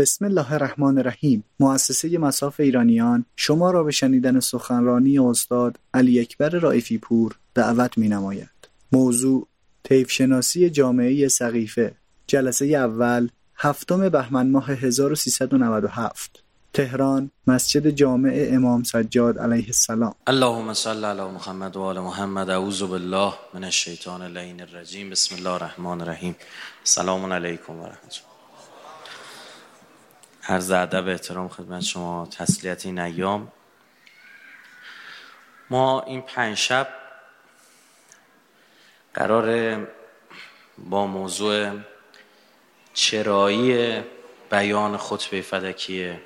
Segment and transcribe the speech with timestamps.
[0.00, 1.44] بسم الله الرحمن الرحیم.
[1.60, 8.08] مؤسسه مساف ایرانیان شما را به شنیدن سخنرانی استاد علی اکبر رائفی پور دعوت می
[8.08, 8.68] نماید.
[8.92, 9.46] موضوع
[9.82, 11.94] طیف شناسی جامعه سقیفه.
[12.26, 16.42] جلسه اول هفتم بهمن ماه 1397
[16.72, 20.14] تهران مسجد جامع امام سجاد علیه السلام.
[20.26, 22.50] اللهم صل علی محمد و آل محمد.
[22.50, 25.10] اعوذ بالله من الشیطان اللعین الرجیم.
[25.10, 26.36] بسم الله الرحمن الرحیم.
[26.84, 28.29] سلام علیکم و رحمت الله.
[30.50, 33.52] عرض ادب احترام خدمت شما تسلیت این ایام.
[35.70, 36.88] ما این پنج شب
[39.14, 39.78] قرار
[40.78, 41.80] با موضوع
[42.94, 44.00] چرایی
[44.50, 46.20] بیان خطبه فدکیه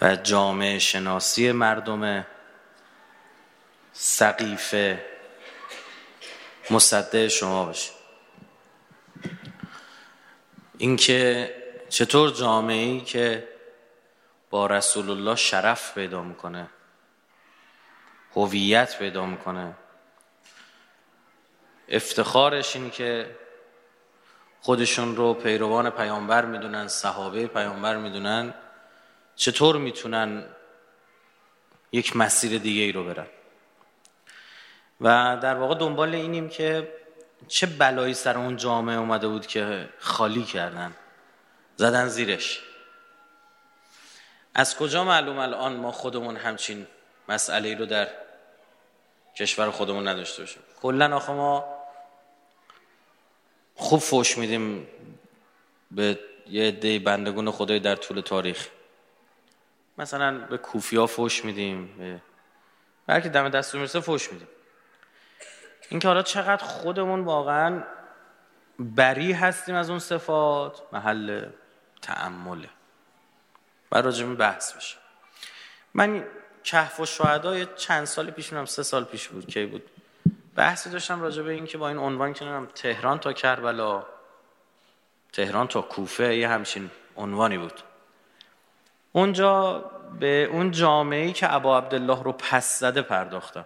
[0.00, 2.26] و جامعه شناسی مردم
[3.92, 5.04] سقیفه
[6.70, 7.94] مصده شما باشیم.
[10.78, 13.48] اینکه چطور جامعه ای که
[14.50, 16.68] با رسول الله شرف پیدا می‌کنه
[18.34, 19.74] هویت پیدا می‌کنه؟
[21.88, 23.36] افتخارش اینه که
[24.60, 28.54] خودشون رو پیروان پیامبر می‌دونن صحابه پیامبر می‌دونن
[29.36, 30.44] چطور می‌تونن
[31.92, 33.26] یک مسیر دیگه ای رو برن؟
[35.00, 36.92] و در واقع دنبال اینیم که
[37.48, 40.94] چه بلایی سر اون جامعه اومده بود که خالی کردن.
[41.76, 42.62] زدن زیرش.
[44.54, 46.86] از کجا معلوم الان ما خودمون همچین
[47.28, 48.08] مسئله رو در
[49.36, 51.64] کشور خودمون نداشته باشیم؟ کلا آخه ما
[53.74, 54.88] خوب فوش میدیم
[55.90, 58.68] به یه عده بندگون خدای در طول تاریخ.
[59.98, 61.98] مثلا به کوفیا فوش میدیم
[63.06, 64.48] به هر دم دستور می‌رسه فوش میدیم.
[65.88, 67.82] اینکه حالا چقدر خودمون واقعا
[68.78, 71.48] بری هستیم از اون صفات محل
[72.02, 72.68] تعمله.
[73.92, 74.96] و راجع بحث بشه.
[75.94, 76.24] من
[76.64, 79.82] کهف و شهدا چند سال پیش میرم سه سال پیش بود کی بود؟
[80.54, 84.06] بحثی داشتم راجع به این که با این عنوان کنم تهران تا کربلا
[85.32, 87.80] تهران تا کوفه یه همچین عنوانی بود.
[89.12, 89.78] اونجا
[90.20, 93.64] به اون جامعه که ابا عبدالله رو پس زده پرداختم.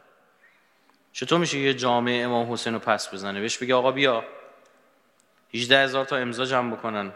[1.12, 4.24] چطور میشه یه جامعه امام حسین رو پس بزنه؟ بهش بگه آقا بیا
[5.54, 7.12] 18 هزار تا امضا جمع بکنن.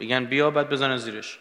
[0.00, 1.38] بگن بیا بعد بزنن زیرش.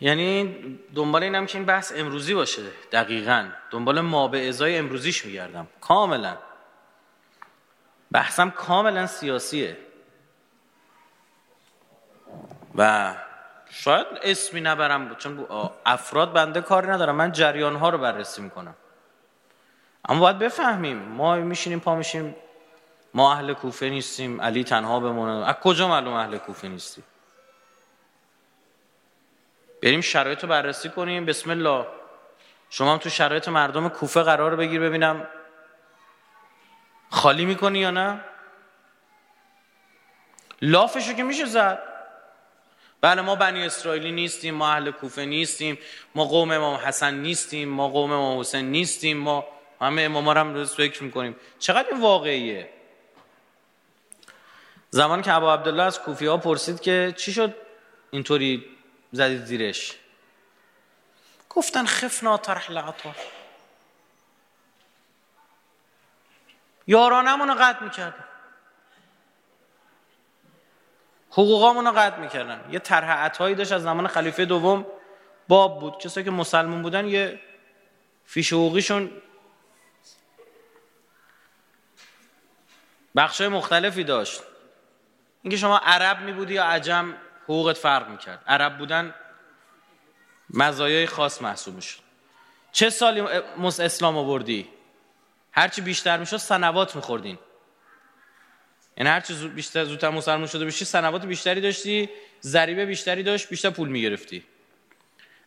[0.00, 0.54] یعنی
[0.94, 3.48] دنبال اینم که این بحث امروزی باشه دقیقا.
[3.70, 5.68] دنبال ما به ازای امروزیش میگردم.
[5.80, 6.36] کاملا.
[8.12, 9.76] بحثم کاملا سیاسیه.
[12.74, 13.14] و
[13.70, 15.46] شاید اسمی نبرم چون
[15.86, 18.74] افراد بنده کاری ندارم من جریان ها رو بررسی می‌کنم.
[20.08, 20.98] اما باید بفهمیم.
[20.98, 22.34] ما میشینیم پا میشیم
[23.16, 25.48] ما اهل کوفه نیستیم علی تنها بمونه.
[25.48, 27.04] از کجا معلوم اهل کوفه نیستیم
[29.82, 31.26] بریم شرایط رو بررسی کنیم.
[31.26, 31.86] بسم الله.
[32.70, 35.28] شما هم تو شرایط مردم کوفه قرار بگیر ببینم.
[37.10, 38.20] خالی می‌کنی یا نه؟
[40.62, 41.78] لافشو که میشه زد.
[43.00, 45.78] بله ما بنی اسرائیلی نیستیم ما اهل کوفه نیستیم
[46.14, 49.46] ما قوم امام حسن نیستیم ما قوم امام حسین نیستیم ما
[49.80, 51.36] همه امام هم روز فکر می‌کنیم.
[51.58, 52.75] چقدر واقعیه؟
[54.96, 57.54] زمان که ابا عبدالله از کوفی ها پرسید که چی شد
[58.10, 58.64] اینطوری
[59.12, 59.94] زدید زیرش؟
[61.50, 63.14] گفتن خفنا طرح العطا
[66.86, 68.24] یارانمون رو قطع می‌کردن.
[71.30, 72.64] حقوقامون رو قطع می‌کردن.
[72.70, 74.86] یه طرح عطایی داشت از زمان خلیفه دوم
[75.48, 75.98] باب بود.
[75.98, 77.40] کسایی که مسلمون بودن یه
[78.24, 79.10] فیش حقوقیشون
[83.16, 84.42] بخشای مختلفی داشت.
[85.46, 87.14] اینکه شما عرب می بودی یا عجم
[87.44, 88.42] حقوقت فرق می‌کرد.
[88.46, 89.14] عرب بودن
[90.50, 91.98] مزایای خاص محسوب می‌شد.
[92.72, 93.20] چه سالی
[93.58, 94.68] مس اسلام آوردی؟
[95.52, 97.38] هرچی بیشتر می‌شد سنوات میخوردین
[98.96, 102.10] یعنی هرچی بیشتر زودتر مسلمان شده بشی سنوات بیشتری داشتی
[102.42, 104.44] ضریبه بیشتری داشت بیشتر پول می‌گرفتی.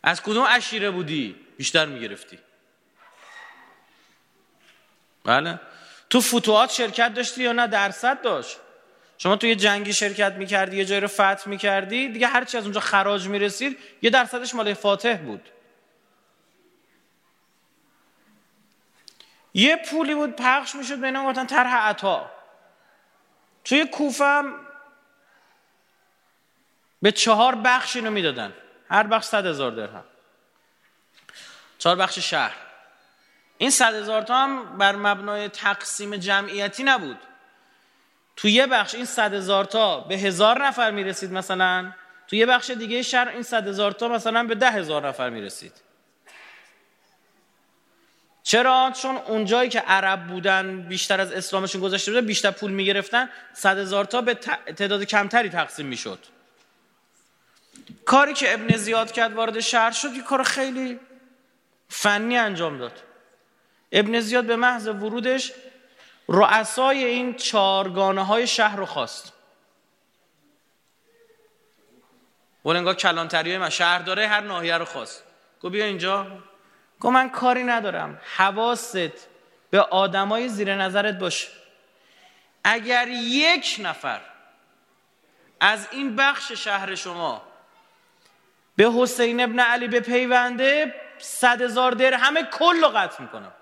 [0.02, 2.38] از کدوم عشیره بودی؟ بیشتر می‌گرفتی.
[5.24, 5.60] بله.
[6.10, 8.56] تو فتوحات شرکت داشتی یا نه درصد داشت؟
[9.22, 12.80] شما تو یه جنگی شرکت می‌کردی یه جایی رو فتح می‌کردی دیگه هرچی از اونجا
[12.80, 15.50] خراج می‌رسید یه درصدش مال فاتح بود.
[19.54, 22.30] یه پولی بود پخش می‌شد بین گفتن طرح عطا.
[23.64, 24.42] توی کوفه
[27.02, 28.52] به چهار بخش اینو می‌دادن.
[28.90, 30.04] هر بخش صد هزار درهم.
[31.78, 32.56] چهار بخش شهر.
[33.58, 37.18] این صد هزار تا هم بر مبنای تقسیم جمعیتی نبود.
[38.40, 41.92] تو یه بخش این صد هزار تا به هزار نفر می‌رسید مثلا؟
[42.26, 45.72] تو یه بخش دیگه شهر این صد هزار تا مثلا به ده هزار نفر می‌رسید.
[48.42, 53.78] چرا؟ چون اونجایی که عرب بودن بیشتر از اسلامشون گذاشته بوده بیشتر پول می‌گرفتن صد
[53.78, 54.34] هزار تا به
[54.76, 56.18] تعداد کمتری تقسیم می‌شد.
[58.04, 61.00] کاری که ابن زیاد کرد وارد شهر شد یه کار خیلی
[61.88, 63.02] فنی انجام داد.
[63.92, 65.52] ابن زیاد به محض ورودش
[66.32, 69.32] رؤسای این چارگانه های شهر رو خواست.
[72.64, 75.24] ولنگاه کلانتری من شهر داره هر ناحیه رو خواست.
[75.60, 76.26] گو بیا اینجا.
[77.00, 78.20] گو من کاری ندارم.
[78.36, 79.28] حواست
[79.70, 81.48] به آدمای زیر نظرت باشه.
[82.64, 84.20] اگر یک نفر
[85.60, 87.42] از این بخش شهر شما
[88.76, 93.52] به حسین ابن علی به پیونده صد هزار در همه کل رو قطع می‌کنم.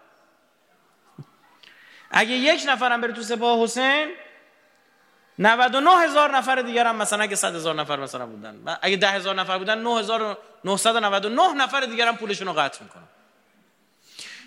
[2.11, 4.15] اگه یک نفرم بره تو سپاه حسین
[5.39, 8.79] 99 هزار نفر دیگر هم مثلا اگه 100 هزار نفر مثلا بودن.
[8.83, 13.09] اگه 10 هزار نفر بودن 9999 نفر دیگر هم پولشون رو قطع می‌کنم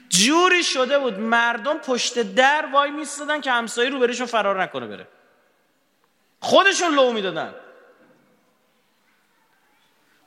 [0.09, 5.07] جوری شده بود مردم پشت در وای میستادن که همسایه رو برشون فرار نکنه بره.
[6.39, 7.55] خودشون لو می‌دادن.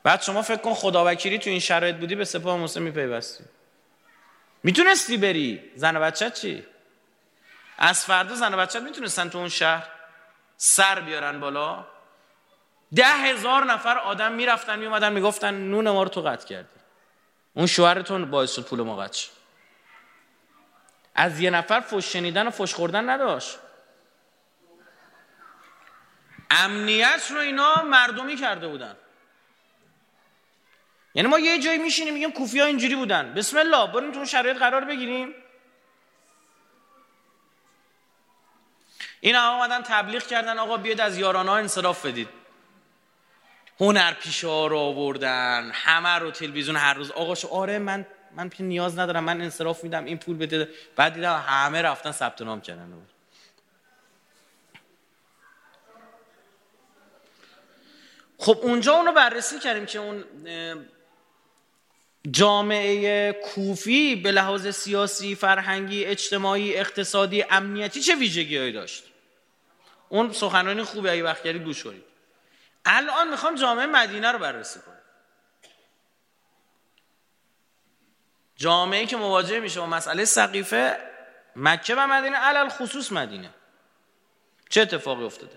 [0.03, 3.45] بعد شما فکر کن خداوکیلی تو این شرایط بودی به سپاه موسی میپیوستی.
[4.63, 6.67] می‌تونستی بری؟ زن و بچه چی؟
[7.79, 9.89] از فردا زن و بچه می‌تونستن تو اون شهر
[10.57, 11.87] سر بیارن بالا.
[12.95, 16.69] ده هزار نفر آدم می‌رفتن میومدن می‌گفتن نون ما رو تو قطع کردی.
[17.55, 19.29] اون شوهرتون باعث شد پول ما قطع
[21.15, 23.59] از یه نفر فش شنیدن و فش خوردن نداشت.
[26.51, 28.97] امنیت رو اینا مردمی کرده بودن.
[31.15, 33.35] یعنی ما یه جایی میشینیم میگیم کوفی ها اینجوری بودن.
[33.35, 35.35] بسم الله بریم تو شرایط قرار بگیریم.
[39.25, 42.29] این هم آمدن تبلیغ کردن آقا بیاد از یاران ها انصراف بدید.
[43.81, 47.11] هنر پیشه ها رو آوردن همه رو تلویزیون هر روز.
[47.11, 48.07] آقا شو آره من
[48.37, 50.69] من نیاز ندارم من انصراف میدم این پول بده.
[50.97, 52.93] بعد دیدم همه رفتن ثبت نام کردن.
[58.39, 60.25] خب اونجا اونو بررسی کردیم که اون
[62.31, 69.14] جامعه کوفی به لحاظ سیاسی، فرهنگی، اجتماعی، اقتصادی، امنیتی چه ویژگی داشت؟
[70.09, 72.05] اون سخنرانی خوبی اگه وقت کردی گوش کنید.
[72.85, 74.95] الان می‌خوام جامعه مدینه رو بررسی کنم.
[78.57, 80.97] جامعه که مواجه میشه با مسئله سقیفه
[81.57, 83.51] مکه و مدینه علل خصوص مدینه.
[84.69, 85.57] چه اتفاقی افتاده؟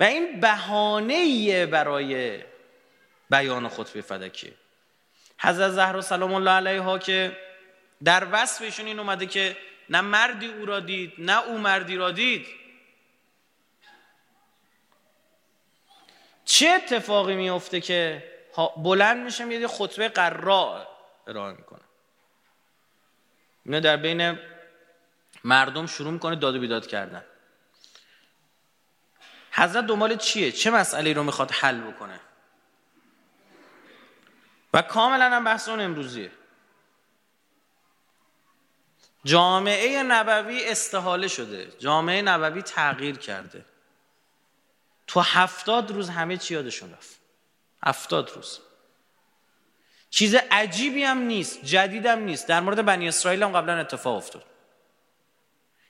[0.00, 2.42] و این بهانه برای
[3.30, 4.52] بیان خطبه فدکیه
[5.40, 7.36] حضرت زهرا سلام الله علیها که
[8.04, 9.56] در وصفشون این اومده که
[9.90, 12.46] نه مردی او را دید نه او مردی را دید.
[16.48, 18.30] چه اتفاقی میفته که
[18.76, 20.88] بلند میشم یه خطبه قرا
[21.26, 21.80] ارائه می‌کنه.
[23.64, 24.38] اینو در بین
[25.44, 27.24] مردم شروع می‌کنه داد و بیداد کردن.
[29.52, 32.20] حضرت دنبال چیه؟ چه مسئله رو می‌خواد حل بکنه؟
[34.74, 36.30] و کاملا هم بحث اون امروزیه.
[39.24, 41.72] جامعه نبوی استحاله شده.
[41.78, 43.64] جامعه نبوی تغییر کرده.
[45.08, 47.20] تو هفتاد روز همه چی یادشون رفت.
[47.82, 48.60] هفتاد روز.
[50.10, 52.48] چیز عجیبی هم نیست جدیدم نیست.
[52.48, 54.44] در مورد بنی اسرائیل هم قبلا اتفاق افتاد.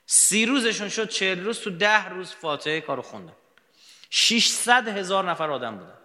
[0.05, 3.33] سی روزشون شد چهل روز تو ده روز فاتحه کارو خوندن.
[4.09, 5.97] 600 هزار نفر آدم بودن.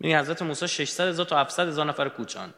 [0.00, 2.54] یعنی حضرت موسی 600 هزار تا 700 هزار نفر کوچاند.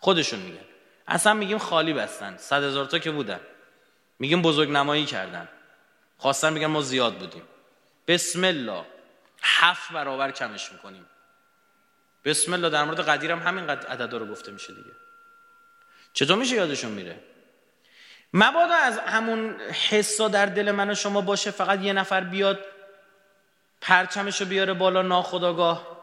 [0.00, 0.64] خودشون میگن.
[1.08, 2.36] اصلا میگیم خالی بستن.
[2.36, 3.40] 100 هزار تا که بودن.
[4.18, 5.48] میگیم بزرگ نمایی کردن.
[6.20, 7.42] خواستن میگن ما زیاد بودیم.
[8.08, 8.84] بسم الله.
[9.42, 11.06] هفت برابر کمش می‌کنیم.
[12.24, 14.90] بسم الله در مورد قدیر هم همین عددا رو گفته میشه دیگه.
[16.12, 17.20] چطور میشه یادشون میره؟
[18.34, 22.64] مبادا از همون حسا در دل من و شما باشه فقط یه نفر بیاد
[23.80, 26.00] پرچمشو بیاره بالا ناخداگاه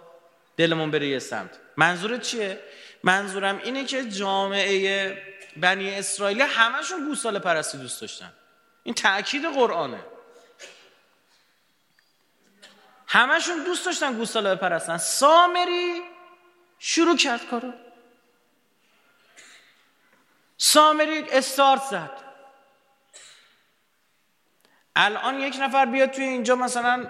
[0.57, 1.59] دلمون بره یه سمت.
[1.77, 2.59] منظورت چیه؟
[3.03, 5.17] منظورم اینه که جامعه
[5.57, 8.33] بنی اسرائیل همشون گوساله پرستی دوست داشتن.
[8.87, 9.99] این تأکید قرآنه.
[13.07, 14.97] همشون دوست داشتن گوساله بپرستن.
[14.97, 16.01] سامری
[16.79, 17.73] شروع کرد کارو.
[20.57, 22.23] سامری استارت زد.
[24.95, 27.05] الان یک نفر بیاد توی اینجا مثلا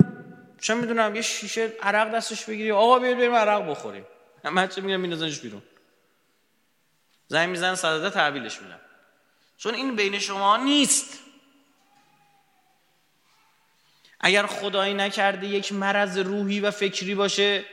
[0.62, 2.72] چه می‌دونم یه شیشه عرق دستش بگیری.
[2.72, 4.07] آقا بیاد بریم عرق بخوریم.
[4.43, 5.62] همه چه میگم میندازنش بیرون.
[7.27, 8.79] زنگ میزن صداده تحویلش میدم
[9.57, 11.26] چون این بین شما نیست.
[14.19, 17.65] اگر خدایی نکرده یک مرض روحی و فکری باشه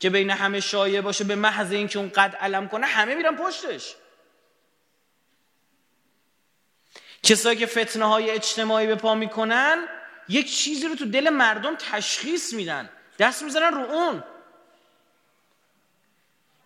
[0.00, 3.94] که بین همه شایع باشه به محض اینکه اون قد علم کنه همه میرن پشتش.
[7.22, 9.88] کسایی که فتنه های اجتماعی به پا می‌کنن
[10.28, 12.90] یک چیزی رو تو دل مردم تشخیص میدن.
[13.18, 14.24] دست می‌زنن رو اون.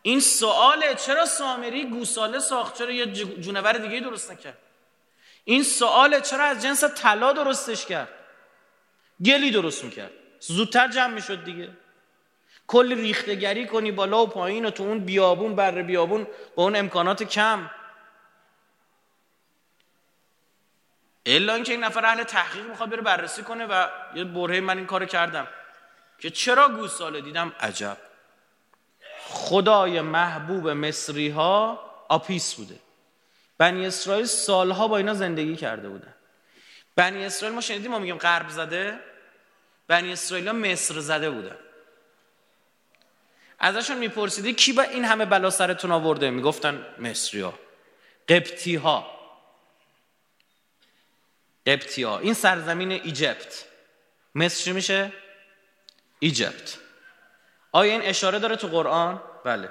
[0.03, 3.07] این سواله چرا سامری گوساله ساخت؟ چرا یه
[3.41, 4.59] جونور دیگه درست نکرد؟
[5.45, 8.09] این سواله چرا از جنس طلا درستش کرد؟
[9.25, 10.11] گلی درست می‌کرد.
[10.41, 11.69] زودتر جمع می‌شد دیگه.
[12.67, 17.23] کل ریختگری کنی بالا و پایین و تو اون بیابون بر بیابون با اون امکانات
[17.23, 17.71] کم.
[21.27, 24.87] الا اینکه این نفر اهل تحقیق می‌خواد بره بررسی کنه و یه برهه من این
[24.87, 25.49] کارو کردم.
[26.19, 27.97] که چرا گوساله؟ دیدم عجب.
[29.27, 32.79] خدای محبوب مصری ها آپیس بوده.
[33.59, 36.14] بنی اسرائیل سالها با اینا زندگی کرده بودن.
[36.97, 39.01] بنی اسرائیل ما شنیدیم ما میگیم غرب زده؟
[39.89, 41.57] بنی اسرائیل مصر زده بودن
[43.59, 47.59] ازشون میپرسیدی کی با این همه بلا سرتون آورده؟ می‌گفتن مصری ها
[48.29, 49.15] قبطی ها
[51.67, 53.65] قبطی ها این سرزمین ایجپت.
[54.35, 55.13] مصر میشه؟
[56.19, 56.79] ایجپت.
[57.73, 59.69] آیا این اشاره داره تو قرآن؟ بله.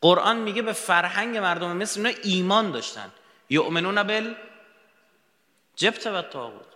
[0.00, 3.12] قرآن میگه به فرهنگ مردم مصر اینا ایمان داشتن.
[3.50, 4.34] یؤمنون بل
[5.76, 6.66] جبت و تاغوت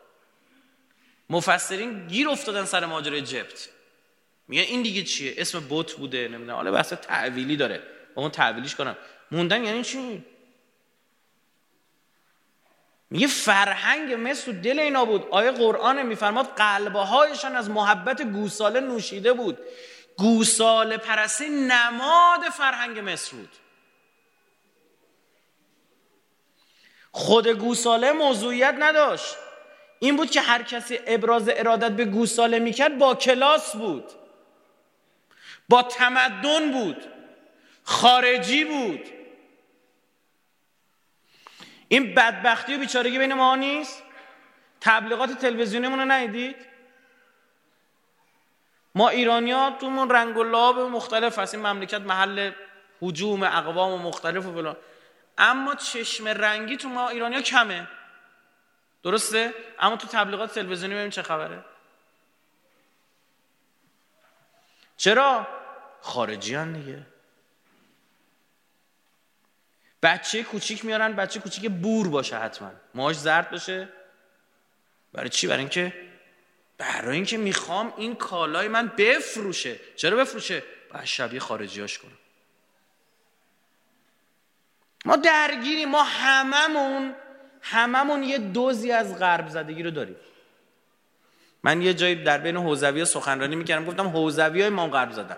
[1.30, 3.68] مفسرین گیر افتادن سر ماجرای جبت.
[4.48, 6.56] میگه این دیگه چیه؟ اسم بوت بوده نمی‌دونم.
[6.56, 7.82] حالا بحث تعویلی داره.
[8.14, 8.96] با اون تعویلیش کنم.
[9.30, 10.24] موندن یعنی چی؟
[13.10, 15.26] میگه فرهنگ مصر دل اینا بود.
[15.30, 19.58] آیه قرآن میفرماد قلبه هایشان از محبت گوساله نوشیده بود.
[20.16, 23.48] گوساله پرستی نماد فرهنگ مصر بود.
[27.12, 29.36] خود گوساله موضوعیت نداشت.
[29.98, 34.04] این بود که هر کسی ابراز ارادت به گوساله می‌کرد با کلاس بود.
[35.68, 37.04] با تمدن بود.
[37.84, 39.00] خارجی بود.
[41.88, 44.02] این بدبختی و بیچارگی بین ما نیست؟
[44.80, 46.56] تبلیغات تلویزیونیمون رو ندیدید؟
[48.94, 52.50] ما ایرانیا تومون رنگ و لاب مختلف هست این مملکت محل
[53.00, 54.76] حجوم اقوام و مختلف و فلان.
[55.40, 57.88] اما چشم رنگی تو ما ایرانیا کمه.
[59.02, 61.64] درسته؟ اما تو تبلیغات تلویزیونی ببین چه خبره.
[64.96, 65.46] چرا؟
[66.00, 67.06] خارجی دیگه.
[70.02, 72.72] بچه کوچیک میارن بچه کوچیک بور باشه حتما.
[72.94, 73.88] ماش زرد باشه
[75.12, 76.10] برای چی؟ برای اینکه
[76.78, 79.80] برای اینکه می‌خوام این کالای من بفروشه.
[79.96, 82.18] چرا بفروشه؟ باید شبیه خارجیاش کنم.
[85.04, 87.14] ما درگیری ما هممون
[87.62, 90.16] هممون یه دوزی از غرب زدگی رو داریم.
[91.62, 95.36] من یه جایی در بین حوزوی سخنرانی می‌کردم گفتم حوزوی های ما غرب زدن.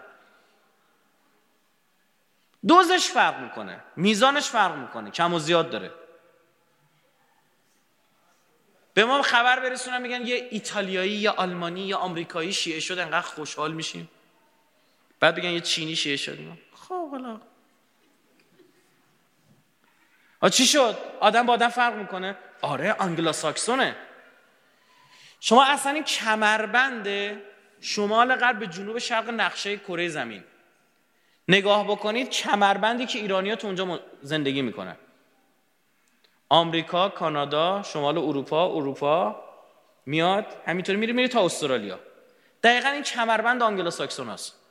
[2.67, 5.91] دوزش فرق می‌کنه میزانش فرق می‌کنه کم و زیاد داره.
[8.95, 13.73] به ما خبر برسونن میگن یه ایتالیایی یا آلمانی یا آمریکایی شیعه شد انقدر خوشحال
[13.73, 14.11] میشیم.
[15.21, 16.39] بعد بگن یه چینی شیعه شد.
[16.75, 17.17] خب
[20.49, 23.97] چی شد؟ آدم با آدم فرق می‌کنه؟ آره آنگلا ساکسونه
[25.41, 27.09] شما اصلا این کمربند
[27.81, 30.45] شمال غرب به جنوب شرق نقشه کره زمین.
[31.49, 34.97] نگاه بکنید کمربندی که ایرانیا تو اونجا زندگی می‌کنن.
[36.49, 39.45] آمریکا، کانادا، شمال اروپا، اروپا
[40.07, 42.01] میاد همینطوری میره میره تا استرالیا.
[42.63, 44.62] دقیقا این کمربند آنگلو ساکسون هست.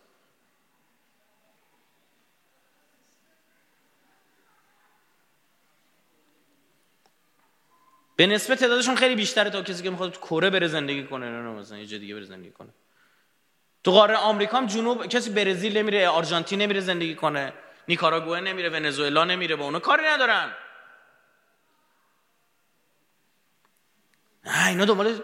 [8.22, 11.50] به نسبت تعدادشون خیلی بیشتره تا کسی که می‌خواد تو کره بره زندگی کنه نه
[11.50, 12.70] مثلا یه جای دیگه بره زندگی کنه.
[13.84, 17.54] تو قاره آمریکا هم جنوب کسی برزیل نمیره آرژانتین نمیره زندگی کنه
[17.88, 20.56] نیکاراگوئه نمیره ونزوئلا نمیره با اونا کاری ندارن.
[24.46, 25.22] نه اینا دنبال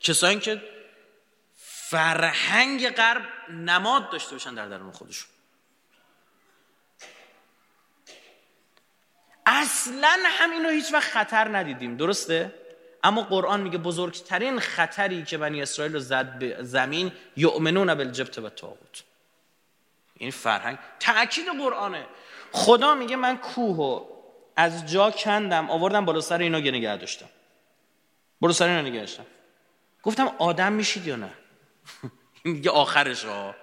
[0.00, 0.62] کسایی که
[1.56, 5.28] فرهنگ غرب نماد داشته باشن در درون خودشون.
[9.52, 11.96] اصلا همینو هیچ وقت خطر ندیدیم.
[11.96, 12.54] درسته؟
[13.04, 18.48] اما قرآن میگه بزرگترین خطری که بنی اسرائیل رو زد به زمین یؤمنون بالجبت و
[18.48, 19.02] تاغوت
[20.16, 22.06] این فرهنگ تاکید قرآنه.
[22.52, 24.08] خدا میگه من کوه
[24.56, 27.28] از جا کندم آوردم بالا سر اینا نگه داشتم.
[28.40, 29.26] بالا سر اینا نگه داشتم.
[30.02, 31.30] گفتم آدم میشید یا نه؟
[32.44, 33.54] این آخرش ها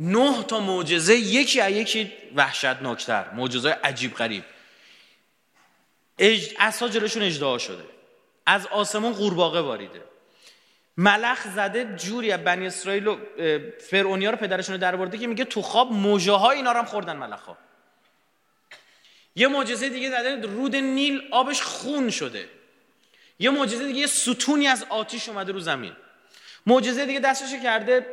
[0.00, 3.30] نه تا معجزه یکی از یکی وحشتناکتر.
[3.30, 4.44] معجزه عجیب غریب.
[6.18, 6.54] اج...
[6.58, 7.84] اصلا جلوشون اجدها شده.
[8.46, 10.02] از آسمون قورباغه باریده
[10.96, 13.16] ملخ زده جوری از بنی اسرائیل و
[13.90, 17.40] فرعونیا رو پدرشون در که میگه تو خواب موجه های اینا رو هم خوردن ملخ
[17.40, 17.58] ها
[19.36, 22.48] یه معجزه دیگه زده رود نیل آبش خون شده.
[23.38, 25.96] یه معجزه دیگه یه ستونی از آتیش اومده رو زمین.
[26.66, 28.06] معجزه دیگه دستش کرده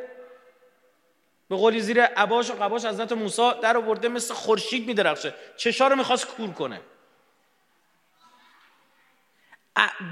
[1.49, 5.33] به قولی زیر عباش و قباش حضرت موسی در آورده مثل خورشید میدرخشه.
[5.57, 6.81] چشا رو می‌خواست کور کنه.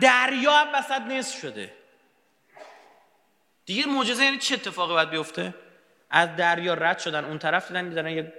[0.01, 1.74] دریا هم وسط نصف شده.
[3.66, 5.54] دیگه معجزه یعنی چه اتفاقی باید بیفته؟
[6.10, 8.34] از دریا رد شدن اون طرف دیدن میدارن یه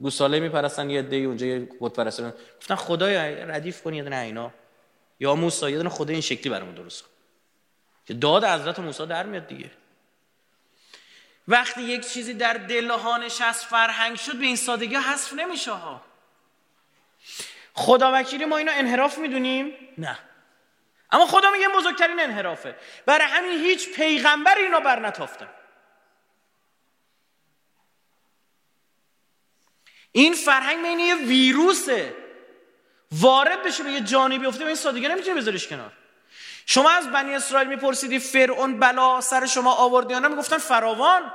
[0.00, 4.52] گوساله میپرستن یه دی اونجا یه بود پرستن گفتن خدای ردیف کنی یه دونه اینا.
[5.20, 7.08] یا موسی یه دونه خدای این شکلی برامون درست کن.
[8.06, 9.70] که داد حضرت موسی در میاد دیگه.
[11.48, 16.02] وقتی یک چیزی در دل ها نشست فرهنگ شد به این سادگی حذف نمیشه ها.
[17.76, 20.18] خدا وکیلی ما اینو انحراف می‌دونیم؟ نه.
[21.10, 22.76] اما خدا میگه بزرگترین انحرافه.
[23.06, 25.48] برای همین هیچ پیغمبر اینا بر نتافتن.
[30.12, 32.14] این فرهنگ این یه ویروسه.
[33.12, 35.92] وارد بشه به یه جانی بیفته به این سادگی نمی‌تونی بذاریش کنار.
[36.66, 41.32] شما از بنی اسرائیل میپرسیدی فرعون بلا سر شما آوردی یا می‌گفتن فراوان.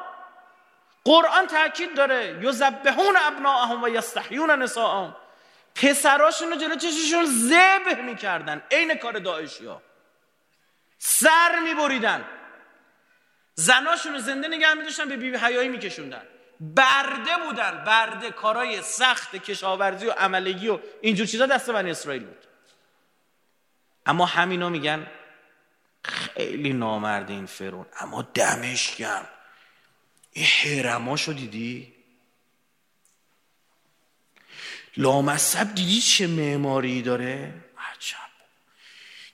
[1.05, 2.39] قرآن تاکید داره.
[2.41, 5.15] یذبحون ابناءهم و یستحیون نساءهم.
[5.75, 8.61] پسراشون رو جلو چششون ذبح می‌کردن.
[8.71, 9.81] عین کار داعشی ها
[10.97, 12.25] سر میبریدن.
[13.55, 16.23] زناشون رو زنده نگه میداشتن به بیبی حیایی میکشوندن.
[16.59, 17.83] برده بودن.
[17.85, 18.31] برده.
[18.31, 22.45] کارای سخت کشاورزی و عملگی و اینجور چیزا دست بنی اسرائیل بود.
[24.05, 25.07] اما همینا میگن
[26.03, 29.27] خیلی نامرد این فرون اما دمش گرم.
[30.33, 32.00] این حرماشو دیدی؟
[34.97, 38.17] لامصب دیدی چه معماری داره؟ عجب.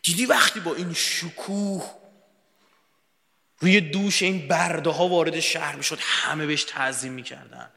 [0.04, 1.98] دیدی وقتی با این شکوه
[3.60, 7.70] روی دوش این برده ها وارد شهر می‌شد همه بهش تعظیم می‌کردن.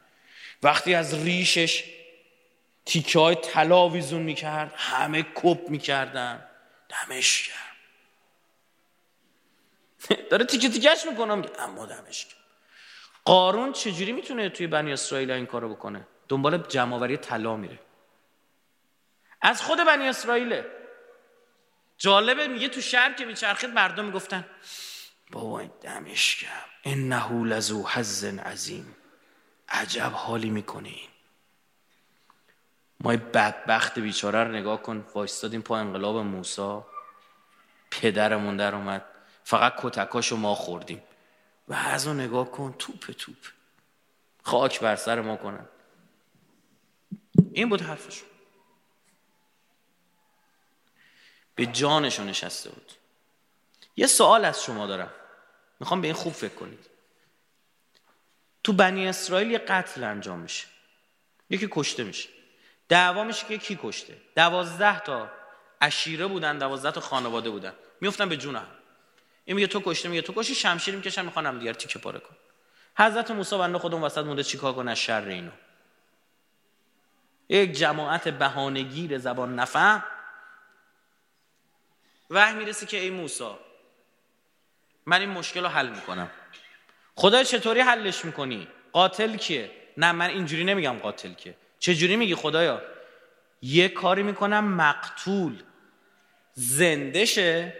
[0.63, 1.83] وقتی از ریشش
[2.85, 6.45] تیکه های طلا می‌کرد همه کپ می‌کردن.
[6.89, 7.71] دمش کرد.
[10.29, 12.37] داره تیکه تیکش می‌کنم اما دمش کرد
[13.25, 17.79] قارون چجوری می‌تونه توی بنی اسرائیل این کارو بکنه؟ دنبال جمعآوری طلا میره.
[19.41, 20.65] از خود بنی اسرائیله
[21.97, 24.45] جالبه میگه تو شهر که میچرخید مردم می‌گفتن
[25.31, 28.95] بابا دمش کرد انه لزو حز عظیم.
[29.69, 31.09] عجب حالی می‌کنی.
[32.99, 36.87] ما بدبخت بیچاره رو نگاه کن وایستادیم پا انقلاب موسا
[37.91, 39.05] پدرمون در اومد.
[39.43, 41.03] فقط کتکاشو ما خوردیم.
[41.67, 43.37] و از نگاه کن توپ توپ.
[44.43, 45.65] خاک بر سر ما کنن.
[47.53, 48.27] این بود حرفشون.
[51.55, 52.91] به جانشون نشسته بود.
[53.95, 55.13] یه سوال از شما دارم.
[55.79, 56.89] می‌خوام به این خوب فکر کنید.
[58.63, 60.67] تو بنی اسرائیل یه قتل انجام میشه.
[61.49, 62.29] یکی کشته میشه.
[62.89, 65.31] دعوا میشه که کی کشته؟ دوازده تا
[65.81, 67.73] اشیره بودن دوازده تا خانواده بودن.
[68.01, 68.67] میفتن به جون هم.
[69.45, 72.35] این میگه تو کشته میگه تو کشی شمشیر می‌کشن می‌خوانم دیگر تیکه پاره کن.
[72.97, 75.51] حضرت موسی بنده خودمون وسط مونده چیکار کنه شر اینو؟
[77.51, 80.03] یک جماعت بهانهگیر زبان نفهم
[82.29, 83.51] وحی می‌رسه که ای موسی
[85.05, 86.31] من این مشکل رو حل می‌کنم.
[87.15, 91.55] خدا چطوری حلش می‌کنی؟ قاتل کیه؟ نه من اینجوری نمیگم قاتل کیه.
[91.79, 92.81] چجوری میگی خدایا؟
[93.61, 95.63] یه کاری می‌کنم مقتول.
[96.53, 97.73] زنده شه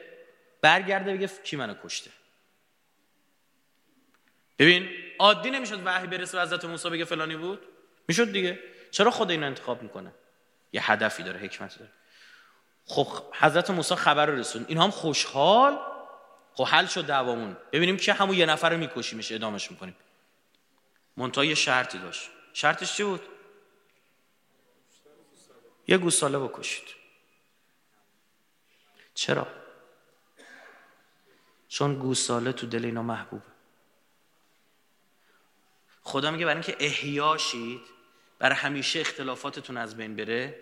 [0.62, 2.12] برگرده بگه کی منو کشته.
[4.60, 7.62] ببین عادی نمی‌شد وحی برسه به حضرت موسی بگه فلانی بود؟
[8.08, 8.60] می‌شد دیگه.
[8.92, 10.14] چرا خدا اینو انتخاب می‌کنه؟
[10.74, 11.92] یه هدفی داره حکمتی داره.
[12.86, 14.66] خب حضرت موسی خبر رو رسون.
[14.68, 15.80] این هم خوشحال.
[16.54, 17.58] خب حل شد دعوامون.
[17.72, 19.96] ببینیم که همون یه نفر رو میکشیمش ادامش می‌کنیم.
[21.18, 22.30] منتها یه شرطی داشت.
[22.54, 23.22] شرطش چی بود؟
[25.88, 26.88] یه گوساله بکشید.
[29.14, 29.48] چرا؟
[31.68, 33.44] چون گوساله تو دل اینا محبوبه.
[36.04, 37.82] خدا میگه برای اینکه احیا شید
[38.42, 40.56] برای همیشه اختلافاتتون از بین بره؟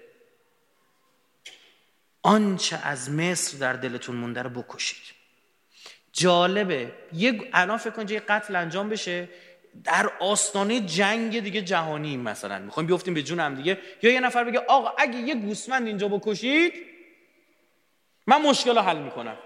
[2.22, 5.16] آنچه از مصر در دلتون مونده رو بکشید.
[6.14, 6.94] جالبه.
[7.14, 9.30] یه الان فکر کن یه قتل انجام بشه.
[9.84, 12.60] در آستانه جنگ دیگه جهانی مثلا.
[12.60, 13.82] می‌خوایم بیفتیم به جون هم دیگه.
[14.02, 16.74] یا یه نفر بگه آقا اگه یه گوسفند اینجا بکشید
[18.28, 19.38] من مشکل رو حل می‌کنم.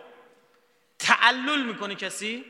[0.99, 2.45] تعلل می‌کنه کسی؟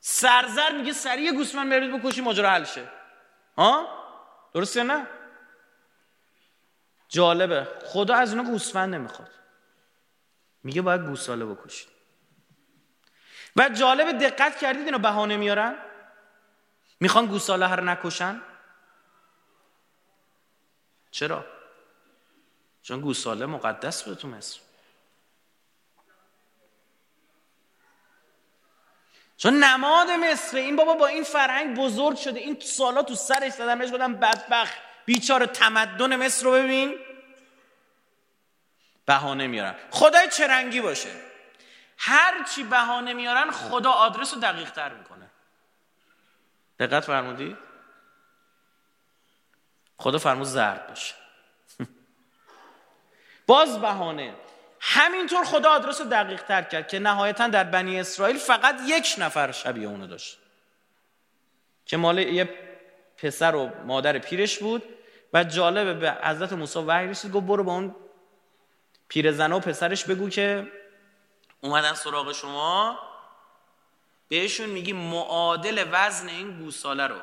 [0.00, 3.01] سرزر میگه سریع گوسفند برید بکشی ماجرا حل شه.
[3.58, 3.88] ها؟
[4.54, 5.06] درسته نه؟
[7.08, 7.68] جالبه.
[7.84, 9.30] خدا از اونا گوسفند نمی‌خواد.
[10.64, 11.88] میگه باید گوساله بکشید
[13.56, 15.76] و جالب دقت کردید اینو بهانه میارن؟
[17.00, 18.42] می‌خوان گوساله هر نکشن؟
[21.10, 21.44] چرا؟
[22.82, 24.60] چون گوساله مقدس بود تو مصر.
[29.42, 33.78] چون نماد مصر این بابا با این فرهنگ بزرگ شده این سالا تو سرش زدن
[33.78, 34.74] بهش گفتم بدبخت
[35.04, 36.98] بیچاره تمدن مصر رو ببین.
[39.06, 39.74] بهانه میارن.
[39.90, 41.10] خدای چه رنگی باشه.
[41.98, 45.30] هر چی بهانه میارن خدا آدرس رو دقیق تر می‌کنه.
[46.78, 47.56] دقت فرمودید
[49.98, 51.14] خدا فرمود زرد باشه.
[53.46, 54.34] باز بهانه.
[54.84, 59.52] همینطور خدا آدرس رو دقیق تر کرد که نهایتا در بنی اسرائیل فقط یک نفر
[59.52, 60.38] شبیه اونو داشت.
[61.86, 62.50] که مال یه
[63.16, 64.82] پسر و مادر پیرش بود
[65.32, 67.94] و جالبه به حضرت موسی وحی رسید گفت برو با اون
[69.08, 70.72] پیرزن و پسرش بگو که
[71.60, 72.98] اومدن سراغ شما.
[74.28, 77.16] بهشون میگی معادل وزن این گوساله رو.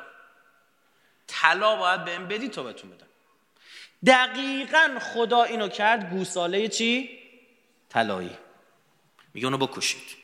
[1.26, 3.06] طلا باید بهم بدی تا بهتون بدم.
[4.06, 7.19] دقیقا خدا اینو کرد گوساله چی؟
[7.90, 8.38] طلایی.
[9.34, 10.16] میگه اونو بکشید.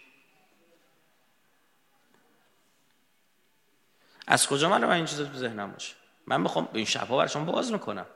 [4.27, 5.95] از کجا من این چیزا تو ذهنم باشه؟
[6.27, 8.07] من بخوام این شبها برای شما باز می‌کنم.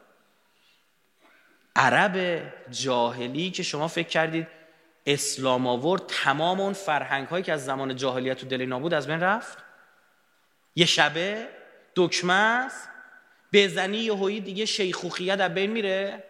[1.76, 4.46] عرب جاهلی که شما فکر کردید
[5.06, 9.20] اسلام آورد تمام اون فرهنگ هایی که از زمان جاهلیت و دل نابود از بین
[9.20, 9.58] رفت؟
[10.76, 11.48] یه شبه
[11.96, 12.88] دکمه است؟
[13.52, 16.24] بزنی یه هایی دیگه شیخوخیه در بین میره؟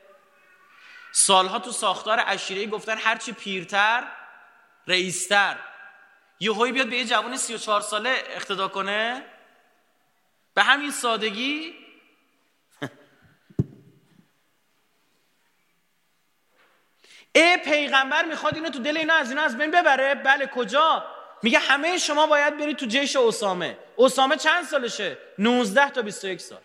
[1.13, 4.05] سالها تو ساختار عشیره گفتن هرچی پیرتر
[4.87, 5.57] رئیستر.
[6.41, 9.25] یه هایی بیاد به یه جوان 34 ساله اقتدا کنه؟
[10.55, 11.75] به همین سادگی؟
[17.35, 21.05] ای پیغمبر می‌خواد اینو تو دل اینا از اینا از بین ببره؟ بله کجا؟
[21.43, 26.61] میگه همه شما باید برید تو جیش اسامه اسامه چند سالشه؟ 19 تا 21 سال.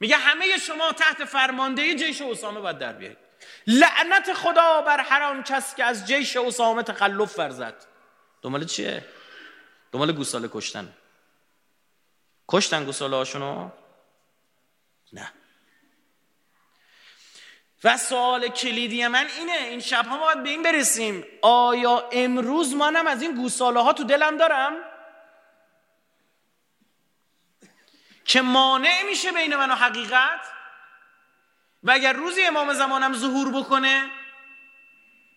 [0.00, 3.18] میگه همه شما تحت فرماندهی جیش اسامه باید در بیایید.
[3.66, 7.86] لعنت خدا بر هر آن کس که از جیش اسامه تخلف ورزد.
[8.42, 9.04] دنبال چیه؟
[9.92, 10.92] دنبال گوساله کشتن.
[12.48, 13.70] کشتن گوساله هاشونو؟
[15.12, 15.32] نه.
[17.84, 21.24] و سوال کلیدی من اینه این شب ها ما باید به این برسیم.
[21.42, 24.72] آیا امروز منم از این گوساله ها تو دلم دارم؟
[28.26, 30.40] که مانع میشه بین من و حقیقت؟
[31.82, 34.10] و اگر روزی امام زمانم ظهور بکنه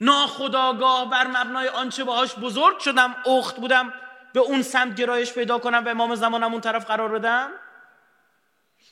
[0.02, 3.94] ناخداگاه بر مبنای آنچه باهاش بزرگ شدم اخت بودم
[4.34, 7.52] به اون سمت گرایش پیدا کنم و امام زمانم اون طرف قرار بدم؟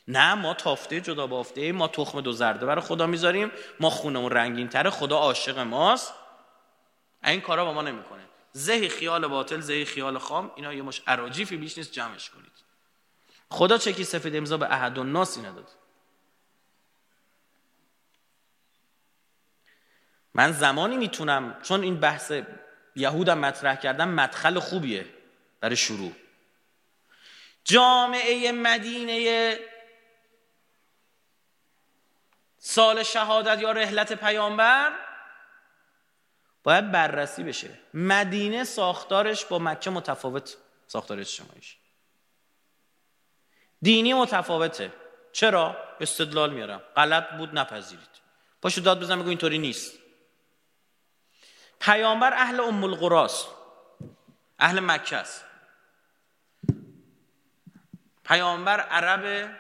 [0.08, 4.70] نه ما تافته جدا بافته ما تخم دو زرده برای خدا می‌ذاریم ما خونمون رنگین
[4.70, 6.14] تره خدا عاشق ماست.
[7.24, 8.24] این کارا با ما نمی‌کنه.
[8.52, 12.57] زهی خیال باطل زهی خیال خام اینا یه مش اراجیفی بیش نیست جمعش کنید.
[13.50, 15.70] خدا چکی سفید امضا به احد و ناسی نداد.
[20.34, 22.32] من زمانی می‌تونم چون این بحث
[22.96, 25.06] یهودم مطرح کردم مدخل خوبیه
[25.60, 26.12] برای شروع.
[27.64, 29.60] جامعه مدینه
[32.58, 34.92] سال شهادت یا رحلت پیامبر
[36.64, 37.80] باید بررسی بشه.
[37.94, 40.58] مدینه ساختارش با مکه متفاوت
[40.88, 41.77] ساختار اجتماعیش
[43.82, 44.94] دینی متفاوته.
[45.32, 46.82] چرا؟ استدلال میارم.
[46.96, 48.10] غلط بود نپذیرید.
[48.62, 50.00] پاشو داد بزن بگو اینطوری نیست.
[51.80, 53.48] پیامبر اهل ام القراست
[54.60, 55.46] اهل مکه است.
[58.26, 59.56] پیامبر عرب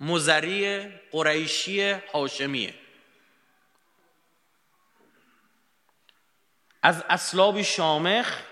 [0.00, 2.74] مزری قریشی هاشمیه
[6.82, 8.42] از اسلاب شامخ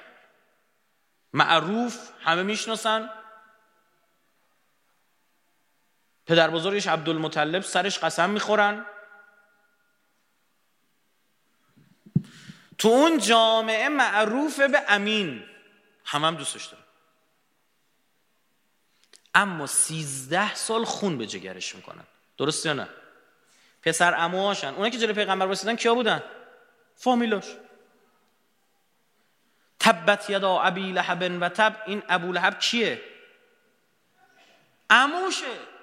[1.32, 3.10] معروف همه می‌شناسن.
[6.26, 8.86] پدر بزرگش عبدالمطلب سرش قسم می‌خورن.
[12.78, 15.44] تو اون جامعه معروف به امین.
[16.04, 16.82] هم هم دوستش داره
[19.34, 22.04] اما سیزده سال خون به جگرش می‌کنن.
[22.38, 22.88] درست یا نه؟
[23.82, 24.68] پسر اموهاشن.
[24.68, 26.22] اونایی که جلوی پیغمبر واسیدن کیا بودن؟
[26.96, 27.44] فامیلاش.
[29.80, 31.82] تبت یدا ابی لهب و تب.
[31.86, 33.02] این ابو لهب کیه؟
[34.90, 35.75] اموشه.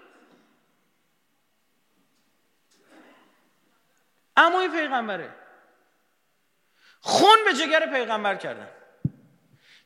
[4.38, 5.36] اموی پیغمبره.
[7.02, 8.68] خون به جگر پیغمبر کردن.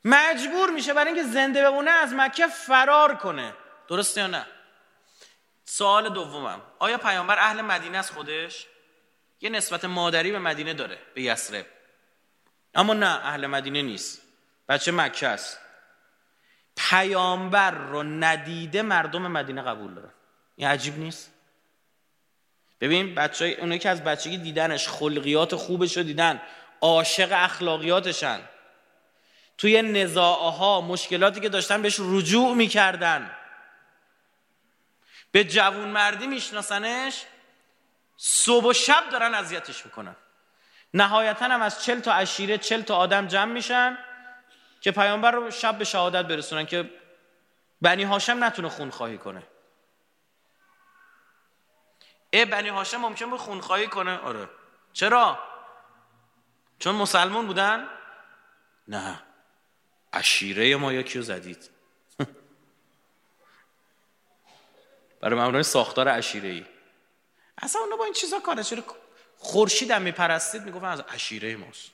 [0.06, 3.54] مجبور میشه برای اینکه زنده بمونه از مکه فرار کنه.
[3.88, 4.46] درسته یا نه؟
[5.66, 6.62] سوال دومم.
[6.80, 8.68] آیا پیامبر اهل مدینه است خودش؟
[9.42, 11.66] یه نسبت مادری به مدینه داره به یسرب.
[12.76, 14.22] اما نه اهل مدینه نیست.
[14.70, 15.60] بچه مکه است.
[16.78, 20.14] پیامبر رو ندیده مردم مدینه قبول دارن.
[20.56, 21.34] این عجیب نیست؟
[22.82, 26.42] ببین بچه اونایی که از بچگی دیدنش خلقیات خوبش رو دیدن
[26.82, 28.40] عاشق اخلاقیاتشن.
[29.58, 33.32] توی نزاعها مشکلاتی که داشتن بهش رجوع می‌کردن.
[35.32, 37.24] به جوون مردی میشناسنش
[38.18, 40.16] صبح و شب دارن اذیتش می‌کنن.
[40.94, 43.98] نهایتا هم از چل تا اشیره چل تا آدم جمع میشن
[44.82, 46.90] که پیامبر رو شب به شهادت برسونن که
[47.82, 49.44] بنی هاشم نتونه خون خواهی کنه.
[52.30, 54.50] ای بنی هاشم ممکن به خون خواهی کنه؟ آره.
[54.94, 55.40] چرا؟
[56.80, 57.88] چون مسلمون بودن؟
[58.88, 59.24] نه.
[60.14, 61.70] اشیره ما یا کیو زدید.
[65.22, 66.66] برای معنای ساختار اشیره ای
[67.58, 68.64] اصلا اونا با این چیزا کاره.
[68.64, 68.84] چرا
[69.38, 71.92] خورشید هم میپرستید؟ می‌گفتن از اشیره ماست.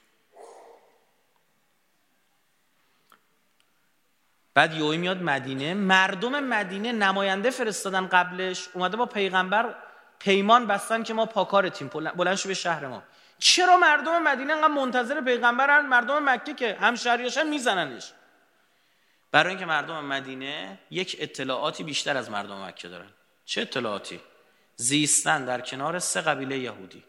[4.54, 5.74] بعد یوی میاد مدینه.
[5.74, 8.70] مردم مدینه نماینده فرستادن قبلش.
[8.74, 9.83] اومده با پیغمبر
[10.24, 13.04] پیمان بستن که ما پاکارتیم بلند شو به شهر ما.
[13.40, 18.14] چرا مردم مدینه انقدر منتظر پیغمبرن؟ مردم مکه که همشهریاشن میزننش.
[19.32, 23.10] برای اینکه مردم مدینه یک اطلاعاتی بیشتر از مردم مکه دارن.
[23.46, 24.20] چه اطلاعاتی؟
[24.76, 27.04] زیستن در کنار سه قبیله یهودی.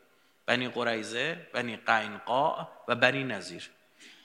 [0.46, 3.70] بنی قریزه بنی قینقاع و بنی نظیر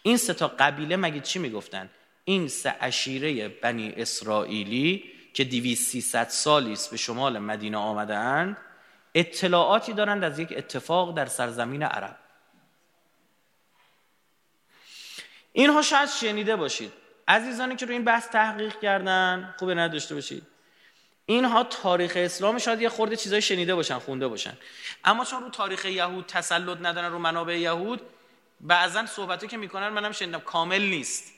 [0.04, 1.89] این سه تا قبیله مگه چی می‌گفتن؟
[2.23, 8.58] این سه اشیره بنی اسرائیلی که 200 300 سالی است به شمال مدینه آمدهاند
[9.15, 12.17] اطلاعاتی دارند از یک اتفاق در سرزمین عرب.
[15.54, 16.93] اینها شاید شنیده باشید.
[17.28, 20.48] عزیزانی که رو این بحث تحقیق کردن خوبه نداشته باشید.
[21.26, 24.58] اینها تاریخ اسلام شاید یه خورده چیزای شنیده باشن خونده باشن.
[25.04, 28.02] اما چون رو تاریخ یهود تسلط ندارن رو منابع یهود
[28.62, 31.34] بعضا صحبتی که می‌کنن منم شنیدم کامل نیست.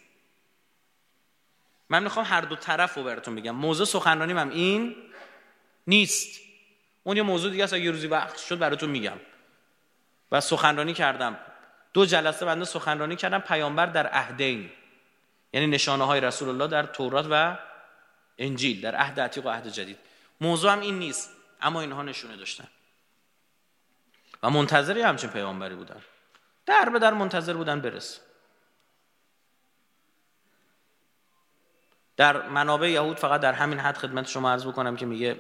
[1.90, 3.56] من می‌خوام هر دو طرف رو براتون بگم.
[3.56, 4.96] موضوع سخنرانیم هم این
[5.88, 6.42] نیست.
[7.04, 9.18] اون یه موضوع دیگه است یه روزی وقت شد براتون میگم.
[10.32, 11.38] و سخنرانی کردم.
[11.94, 14.72] دو جلسه بنده سخنرانی کردم پیامبر در عهدین.
[15.54, 17.58] یعنی نشانه های رسول الله در تورات و
[18.38, 19.98] انجیل در عهد عتیق و عهد جدید.
[20.42, 21.30] موضوع هم این نیست
[21.62, 22.68] اما اینها نشونه داشتن.
[24.44, 26.02] و منتظری همچین پیامبری بودن.
[26.66, 28.20] در به در منتظر بودن برس
[32.18, 35.40] در منابع یهود فقط در همین حد خدمت شما عرض بکنم که میگه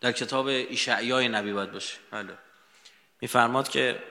[0.00, 1.98] در کتاب ایشعیای نبی باید باشه.
[2.10, 2.38] بله.
[3.20, 4.02] میفرماد که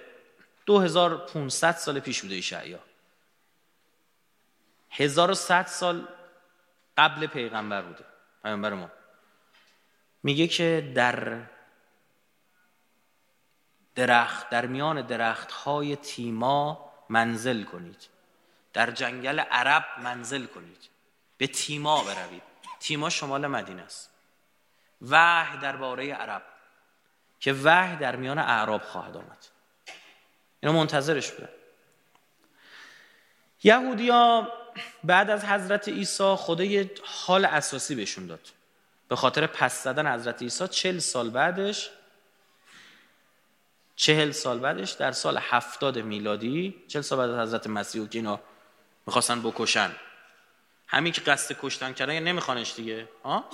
[0.66, 2.80] 2500 سال پیش بوده ایشعیا.
[4.92, 6.08] 1100 سال
[6.98, 8.06] قبل پیغمبر بوده
[8.44, 8.92] پیغمبر ما.
[10.24, 11.42] میگه که در
[13.96, 18.08] درخت در میان درخت های تیما منزل کنید.
[18.74, 20.90] در جنگل عرب منزل کنید.
[21.38, 22.44] به تیما بروید.
[22.80, 24.10] تیما شمال مدینه است.
[25.02, 26.42] وحی درباره عرب
[27.40, 29.46] که وحی در میان اعراب خواهد آمد.
[30.60, 31.50] اینا منتظرش بودن
[33.64, 34.52] یهودیا
[35.04, 38.50] بعد از حضرت عیسی خدا یه حال اساسی بهشون داد.
[39.08, 41.90] به خاطر پس زدن حضرت عیسی چل سال بعدش
[43.96, 48.40] چهل سال بعدش در سال هفتاد میلادی چهل سال بعد از حضرت مسیح که اینا
[49.06, 49.92] می‌خواستن بکشن.
[50.88, 53.10] همین که قصد کشتن کردن یا نمیخوانش دیگه.
[53.24, 53.50] آه؟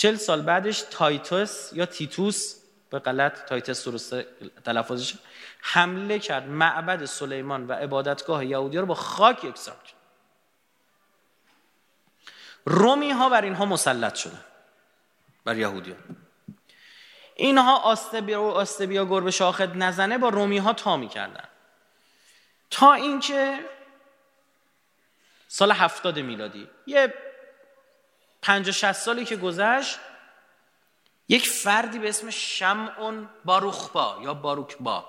[0.00, 2.54] چل سال بعدش تایتوس یا تیتوس
[2.90, 4.22] به غلط تایتوس درست
[4.64, 5.14] تلفظش
[5.60, 6.48] حمله کرد.
[6.48, 9.96] معبد سلیمان و عبادتگاه یهودی رو با خاک یکسان کرد.
[12.64, 14.44] رومی ها بر اینها مسلط شدن
[15.44, 15.98] بر یهودیان
[17.34, 21.48] اینها آستبیا و آستبیا گربه شاخت نزنه با رومی ها تا می‌کردن.
[22.70, 23.58] تا اینکه
[25.48, 27.14] سال هفتاد میلادی یه
[28.42, 29.98] پنج و سالی که گذشت
[31.28, 35.04] یک فردی به اسم شمعون باروخبا یا باروکبا.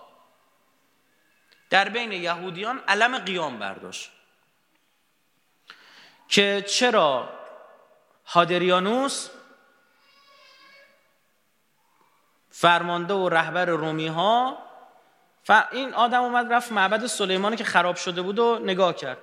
[1.69, 4.11] در بین یهودیان علم قیام برداشت.
[6.27, 7.29] که چرا
[8.25, 9.29] هادریانوس
[12.49, 14.57] فرمانده و رهبر رومی ها
[15.71, 19.17] این آدم اومد رفت معبد سلیمانی که خراب شده بود و نگاه کرد.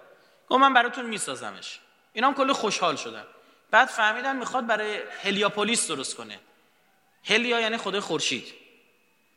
[0.48, 1.80] گفت من براتون میسازمش.
[2.12, 3.24] اینا هم کلی خوشحال شدن.
[3.70, 6.40] بعد فهمیدن می‌خواد برای هلیاپولیس درست کنه.
[7.24, 8.54] هلیا یعنی خدای خورشید.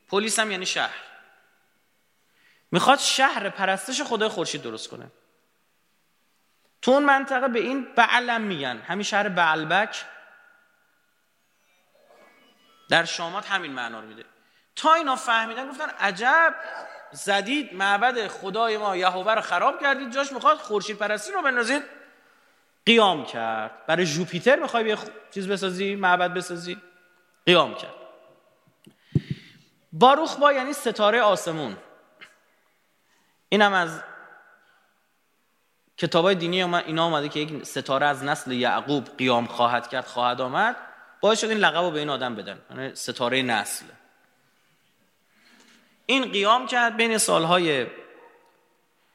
[0.10, 0.96] پلیس هم یعنی شهر.
[2.72, 5.12] می‌خواد شهر پرستش خدای خورشید درست کنه.
[6.82, 8.78] تو اون منطقه به این بعلم میگن.
[8.78, 10.06] همین شهر بعلبک
[12.90, 14.26] در شامات همین معنا رو میده.
[14.76, 16.56] تا اینا فهمیدن گفتن عجب
[17.12, 20.12] زدید معبد خدای ما یهوه رو خراب کردید.
[20.12, 22.01] جاش می‌خواد خورشید پرستی رو بندازید.
[22.86, 23.86] قیام کرد.
[23.86, 24.98] برای جوپیتر می‌خوای یه
[25.34, 26.78] چیز بسازی؟ معبد بسازی؟
[27.46, 27.94] قیام کرد.
[29.94, 31.78] باروخ با یعنی ستاره آسمون.
[33.50, 34.04] اینم از
[35.98, 40.76] کتابای دینی اینا آمده که یک ستاره از نسل یعقوب قیام خواهد کرد خواهد آمد.
[41.22, 42.62] باعث شد این لقب رو به این آدم بدن.
[42.70, 43.86] یعنی ستاره نسل.
[46.06, 47.88] این قیام کرد بین سالهای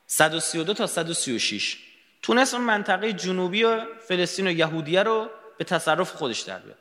[0.07, 1.86] 132 تا 136
[2.27, 6.79] تونست اون منطقه جنوبی و فلسطین و یهودیه رو به تصرف خودش در بیاد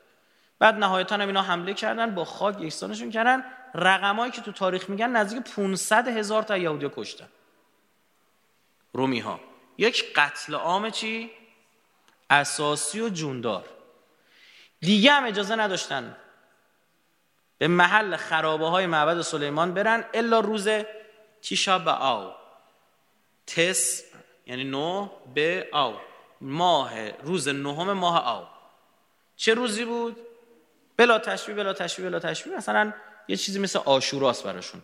[0.58, 3.44] بعد نهایتا هم اینا حمله کردن با خاک یکسانشون کردن.
[3.74, 7.28] رقمایی که تو تاریخ میگن نزدیک 500 هزار تا یهودی کشتن.
[8.92, 9.40] رومی ها
[9.78, 11.30] یک قتل عام چی؟
[12.30, 13.64] اساسی و جوندار.
[14.80, 16.16] دیگه هم اجازه نداشتن
[17.58, 20.68] به محل خرابه های معبد سلیمان برن الا روز
[21.42, 22.32] تیشا به آو.
[23.46, 24.05] تس
[24.46, 25.94] یعنی نو به آو.
[26.40, 28.46] ماه روز نهم ماه آو.
[29.36, 30.16] چه روزی بود؟
[30.96, 32.56] بلا تشبیه بلا تشبیه بلا تشبیه.
[32.56, 32.92] مثلا
[33.28, 34.82] یه چیزی مثل آشوراست براشون.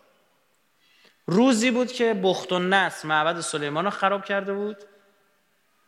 [1.27, 4.77] روزی بود که بخت و نس معبد سلیمان رو خراب کرده بود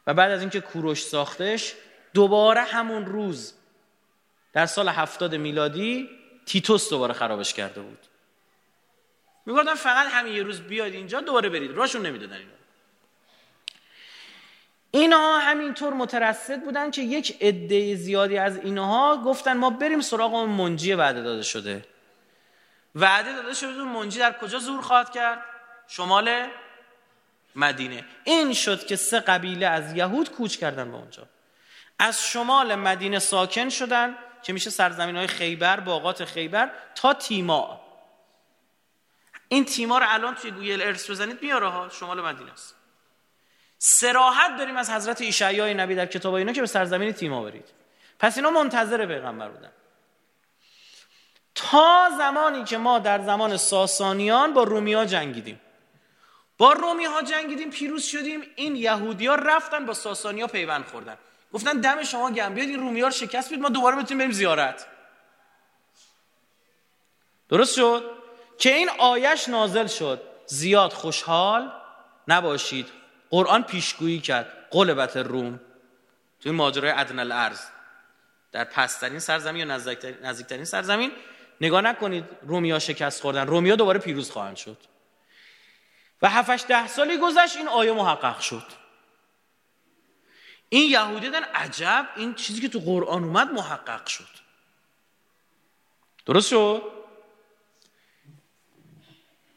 [0.06, 1.74] و بعد از اینکه کوروش ساختش
[2.14, 3.54] دوباره همون روز
[4.52, 6.08] در سال هفتاد میلادی
[6.46, 8.06] تیتوس دوباره خرابش کرده بود.
[9.46, 11.70] می‌گفتن فقط همین یه روز بیاید اینجا دوباره برید.
[11.70, 12.52] راشون نمی‌دادن اینا
[14.94, 20.50] اینها همینطور مترصد بودن که یک عده زیادی از اینها گفتن ما بریم سراغ اون
[20.50, 21.85] منجی وعده داده شده.
[22.94, 25.42] وعده داده شده منجی در کجا زور خواهد کرد؟
[25.88, 26.46] شمال
[27.57, 28.04] مدینه.
[28.24, 31.22] این شد که سه قبیله از یهود کوچ کردن به اونجا.
[31.98, 37.80] از شمال مدینه ساکن شدن که میشه سرزمین های خیبر باغات خیبر تا تیما.
[39.48, 42.84] این تیما رو الان توی گوگل ارس بزنید میاره ها شمال مدینه است.
[43.87, 47.64] سراحت داریم از حضرت ایشعیای نبی در کتاب اینا که به سرزمین تیما برید
[48.18, 49.70] پس اینا منتظر پیغمبر بودن.
[51.55, 55.61] تا زمانی که ما در زمان ساسانیان با رومیا جنگیدیم.
[56.59, 61.18] با رومی ها جنگیدیم پیروز شدیم این یهودی ها رفتن با ساسانیا پیوند خوردن.
[61.53, 64.87] گفتن دم شما گم بیاد این رومی رو شکست بید ما دوباره بتونیم بریم زیارت.
[67.49, 68.11] درست شد؟
[68.59, 70.23] که این آیش نازل شد.
[70.47, 71.73] زیاد خوشحال
[72.29, 73.03] نباشید.
[73.35, 74.68] قرآن پیشگویی کرد.
[74.70, 75.61] قلبت روم.
[76.40, 77.61] توی ماجرای عدن الارض.
[78.53, 79.77] در پسترین سرزمین یا
[80.23, 81.12] نزدیکترین سرزمین.
[81.61, 83.47] نگاه نکنید رومیا شکست خوردن.
[83.47, 84.77] رومیا دوباره پیروز خواهند شد.
[86.23, 88.66] و هفتش ده سالی گذشت این آیه محقق شد.
[90.68, 94.29] این یهودی دن عجب این چیزی که تو قرآن اومد محقق شد.
[96.27, 96.83] درست شد؟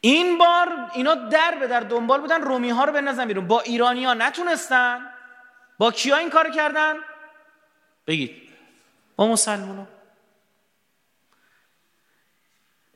[0.08, 3.48] این بار اینا در به در دنبال بودن رومی ها رو بنزن بیرون.
[3.48, 5.10] با ایرانی ها نتونستن؟
[5.78, 6.94] با کیا این کار کردن؟
[8.08, 8.50] بگید.
[9.16, 9.88] با مسلمان ها.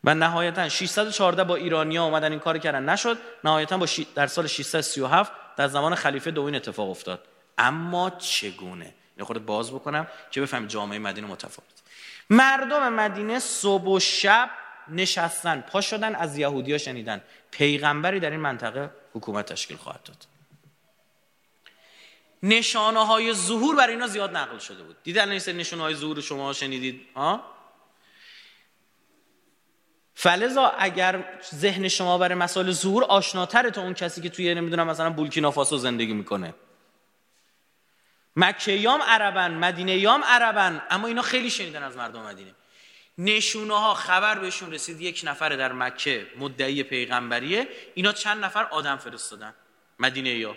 [0.04, 2.90] و نهایتا 614 با ایرانیا اومدن این کار کردن.
[2.90, 3.18] نشد.
[3.44, 7.28] نهایتا با در سال 637 در زمان خلیفه دوین اتفاق افتاد.
[7.58, 11.82] اما چگونه؟ یه خورده باز بکنم که بفهم جامعه مدینه متفاوت.
[12.30, 14.50] مردم مدینه صبح و شب
[14.88, 17.22] نشستن پا شدن از یهودیا شنیدن.
[17.52, 20.26] پیغمبری در این منطقه حکومت تشکیل خواهد داد.
[22.44, 24.96] نشانه های ظهور برای اینا زیاد نقل شده بود.
[25.04, 27.44] دیدن این نشانه های ظهور شما شنیدید؟ ها
[30.16, 35.10] فلزا اگر ذهن شما برای مسائل ظهور آشناتره تا اون کسی که توی نمی‌دونم مثلا
[35.10, 36.54] بولکینافاسو زندگی می‌کنه.
[38.36, 42.52] مکیام عربن مدینه یام عربن اما اینا خیلی شنیدن از مردم مدینه.
[43.24, 47.68] نشونه ها خبر بهشون رسید یک نفر در مکه مدعی پیغمبریه.
[47.94, 49.54] اینا چند نفر؟ آدم فرستادن.
[50.00, 50.56] مدینه یا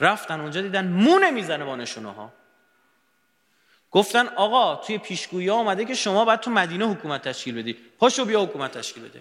[0.00, 2.32] رفتن اونجا دیدن مونه می‌زنه با نشونه ها
[3.90, 7.72] گفتن آقا توی پیشگویی ها آمده که شما باید تو مدینه حکومت تشکیل بدی.
[7.72, 9.20] پاشو بیا حکومت تشکیل بده.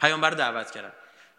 [0.00, 0.92] پیامبر دعوت کردن.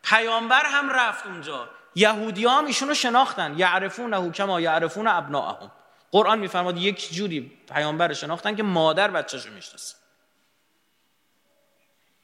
[0.03, 1.69] پیامبر هم رفت اونجا.
[1.95, 3.59] یهودی هم ایشونو شناختن.
[3.59, 5.71] یعرفون کما یعرفون ابناءهم.
[6.11, 9.98] قرآن میفرماد یک جوری پیامبر شناختن که مادر بچه‌شو می‌شناسه.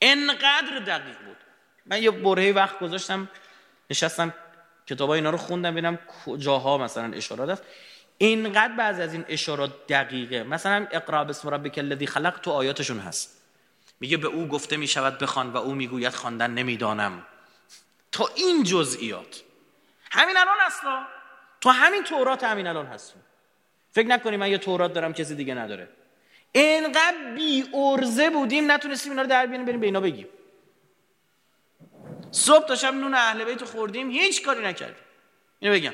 [0.06, 1.38] انقدر دقیق بود.
[1.86, 3.30] من یه برهه وقت گذاشتم
[3.90, 4.34] نشستم
[4.88, 7.64] کتاب اینا رو خوندم ببینم کجاها مثلا اشارات است
[8.18, 10.44] اینقدر بعضی از این اشارات دقیقه.
[10.44, 13.42] مثلا اقرا بسم ربک الذی خلق تو آیاتشون هست.
[14.00, 17.26] میگه به او گفته می‌شود بخوان و او می‌گوید خواندن نمی‌دانم.
[18.12, 19.42] تا این جزئیات.
[20.12, 21.06] همین الان اصلا
[21.62, 23.22] تو همین تورات همین الان هستیم
[23.92, 25.88] فکر نکنی من یه تورات دارم کسی دیگه نداره.
[26.56, 30.28] اینقدر بی ارزه بودیم نتونستیم اینا رو در بیاریم بریم به اینا بگیم.
[32.32, 35.04] صبح تا شب نون اهل بیت خوردیم هیچ کاری نکردیم.
[35.60, 35.94] اینو بگم.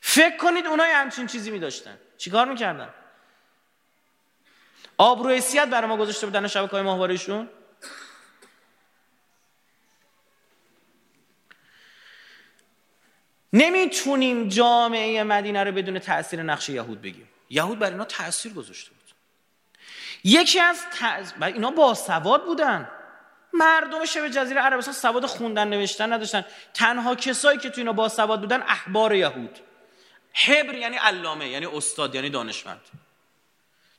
[0.00, 2.94] فکر کنید اونای همچین چیزی می داشتن چیکار می‌کردن؟
[4.98, 7.48] آبرو حیثیت برای ما گذاشته بودن شبکه های ماهوارهشون.
[13.52, 17.28] نمی‌تونیم جامعه مدینه رو بدون تاثیر نقش یهود بگیم.
[17.50, 19.14] یهود بر اینا تاثیر گذاشته بود.
[20.24, 21.32] یکی از تأث...
[21.42, 22.88] اینا با سواد بودن.
[23.52, 26.44] مردم شبه جزیره عربستان سواد خوندن نوشتن نداشتن.
[26.74, 29.58] تنها کسایی که تو اینا با سواد بودن احبار یهود.
[30.34, 32.80] حبر یعنی علامه یعنی استاد یعنی دانشمند.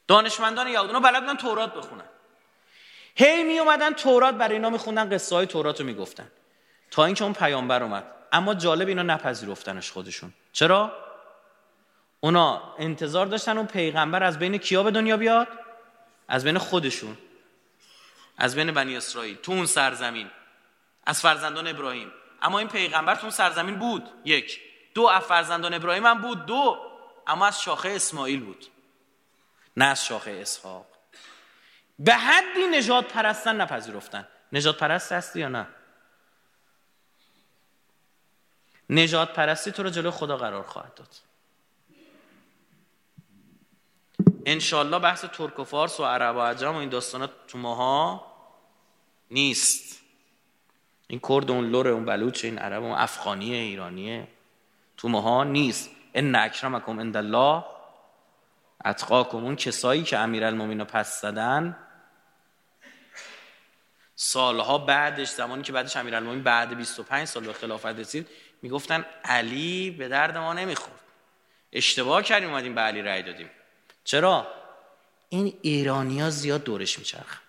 [0.08, 2.06] دانشمندان یهود اونا بلد بودن تورات بخونن.
[3.16, 6.32] هی می اومدن تورات برای اینا میخوندن قصه های تورات رو می‌گفتن.
[6.92, 8.04] تا اینکه اون پیامبر اومد.
[8.32, 10.34] اما جالب اینا نپذیرفتنش خودشون.
[10.52, 11.05] چرا؟
[12.20, 15.48] اونا انتظار داشتن اون پیغمبر از بین کیا به دنیا بیاد؟
[16.28, 17.18] از بین خودشون.
[18.38, 19.36] از بین بنی اسرائیل.
[19.36, 20.32] تو اون سرزمین.
[21.06, 22.12] از فرزندان ابراهیم.
[22.42, 24.10] اما این پیغمبر تو اون سرزمین بود.
[24.26, 24.62] یک.
[24.94, 26.46] دو از فرزندان ابراهیم هم بود.
[26.46, 26.78] دو.
[27.28, 28.66] اما از شاخه اسماعیل بود.
[29.78, 30.86] نه از شاخه اسحاق.
[32.00, 34.28] به حدی نجات پرستن نپذیرفتن.
[34.52, 35.68] نجات پرست هستی یا نه؟
[38.90, 41.16] نجات پرستی تو رو جلو خدا قرار خواهد داد.
[44.46, 48.26] انشالله بحث ترک و فارس و عرب و عجم و این داستانات تو ماها
[49.32, 50.02] نیست.
[51.08, 54.28] این کرد اون لور اون بلوچ این عرب اون افغانیه ایرانیه
[54.98, 55.90] تو ماها نیست.
[56.14, 57.64] ان اکرمکم عند الله
[58.86, 59.38] اتقاکم.
[59.38, 61.78] اون کسایی که امیرالمومنین رو پس زدن
[64.16, 68.28] سالها بعدش زمانی که بعدش امیرالمومنین بعد 25 سال به خلافت رسید
[68.62, 71.00] می‌گفتن علی به درد ما نمی‌خورد.
[71.72, 73.50] اشتباه کردیم اومدیم به علی رأی دادیم.
[74.06, 74.48] چرا؟
[75.30, 77.40] این ایرانیا زیاد دورش میچرخن.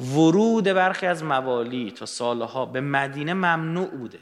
[0.00, 4.20] ورود برخی از موالی تا سالها به مدینه ممنوع بوده.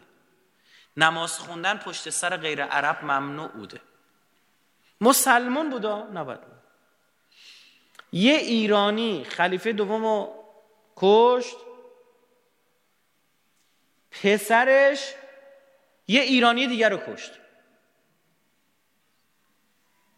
[0.97, 3.81] نماز خوندن پشت سر غیر عرب ممنوع بوده.
[5.01, 6.41] مسلمون بوده نباید
[8.13, 10.45] یه ایرانی خلیفه دوم رو
[10.97, 11.57] کشت.
[14.11, 15.15] پسرش
[16.09, 17.40] یه ایرانی دیگر رو کشت.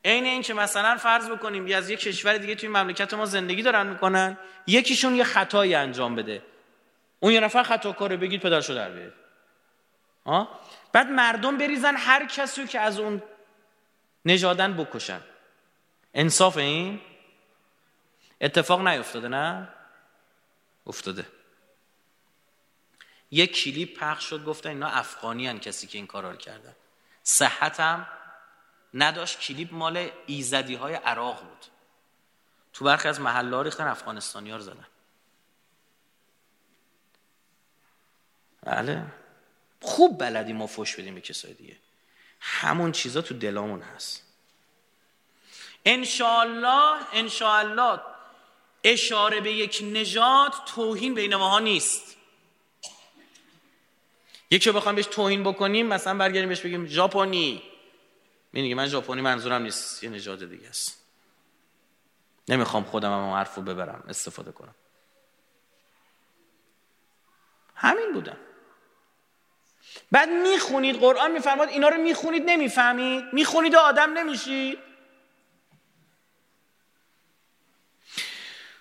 [0.05, 3.87] عین این که مثلا فرض بکنیم از یه کشور دیگه توی مملکت ما زندگی دارن
[3.87, 6.43] می‌کنن یکیشون یه خطایی انجام بده.
[7.21, 9.13] اون یه نفر خطا کاره بگید پدرشو در بیارید
[10.93, 13.23] بعد مردم بریزن هر کسی که از اون
[14.25, 15.21] نژادن بکشن.
[16.15, 17.01] انصاف این؟
[18.41, 19.69] اتفاق نیفتاده نه؟
[20.87, 21.27] افتاده.
[23.31, 26.77] یه کلیپ پخش شد گفتن اینا افغانی هن کسی که این کارا رو کردن.
[27.23, 28.07] صحتم
[28.95, 31.67] نداشت کلیپ مال ایزدی های عراق بود.
[32.73, 34.87] تو برخی از محله ها ریختن افغانستانی ها رو زدن.
[38.63, 39.03] بله.
[39.81, 41.77] خوب بلدی ما فش بدیم به کسای دیگه.
[42.41, 44.23] همون چیزا تو دلامون هست.
[45.85, 48.01] انشاءالله انشاءالله
[48.85, 52.17] اشاره به یک نژاد توهین بین ماها نیست.
[54.51, 57.72] یکی رو بخوام بهش توهین بکنیم مثلا برگردیم بهش بگیم ژاپنی.
[58.53, 61.07] میگه من ژاپنی منظورم نیست یه نژاد دیگه است.
[62.49, 64.75] نمی‌خوام خودم هم حرف ببرم استفاده کنم.
[67.75, 68.37] همین بودم
[70.13, 73.25] بعد می‌خونید قرآن میفرماد اینا رو می‌خونید نمی‌فهمید.
[73.33, 74.79] می‌خونید آدم نمیشید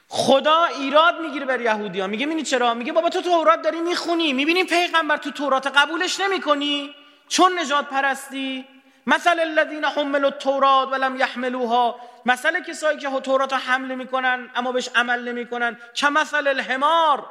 [0.07, 4.33] خدا ایراد می‌گیره بر یهودی ها میگه می‌بینی چرا؟ میگه بابا تو تورات داری می‌خونی.
[4.33, 6.95] می‌بینی پیغمبر تو تورات قبولش نمی‌کنی.
[7.27, 8.67] چون نجات پرستی.
[9.07, 11.99] مثل الذین حملوا التورات ولم یحملوها.
[12.25, 15.77] مثل کسایی که تورات حمل می‌کنن اما بهش عمل نمی‌کنن.
[15.93, 17.25] چه مثل الحمار؟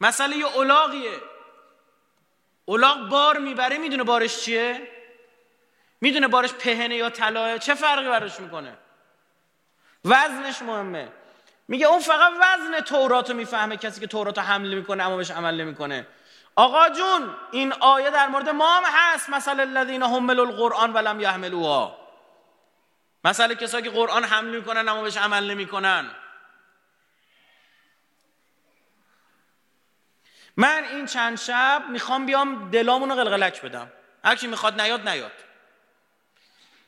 [0.00, 1.20] مثل یه اولاغیه.
[2.64, 4.88] اولاغ بار می‌بره می‌دونه بارش چیه؟
[6.00, 8.78] می‌دونه بارش پهنه یا طلاه چه فرقی براش می‌کنه؟
[10.04, 11.08] وزنش مهمه.
[11.68, 15.60] میگه اون فقط وزن تورات رو می‌فهمه کسی که تورات حمل می‌کنه اما بهش عمل
[15.60, 16.06] نمی‌کنه.
[16.56, 19.30] آقا جون این آیه در مورد ما هم هست.
[19.30, 21.98] مثل الذین حملوا القرآن ولم یحملوها.
[23.24, 26.10] مثل کسایی که قرآن حمل می‌کنن اما بهش عمل نمی‌کنن.
[30.56, 33.92] من این چند شب می‌خوام بیام دلامون رو قلقلک بدم.
[34.24, 35.32] هر کی می‌خواد نیاد نیاد.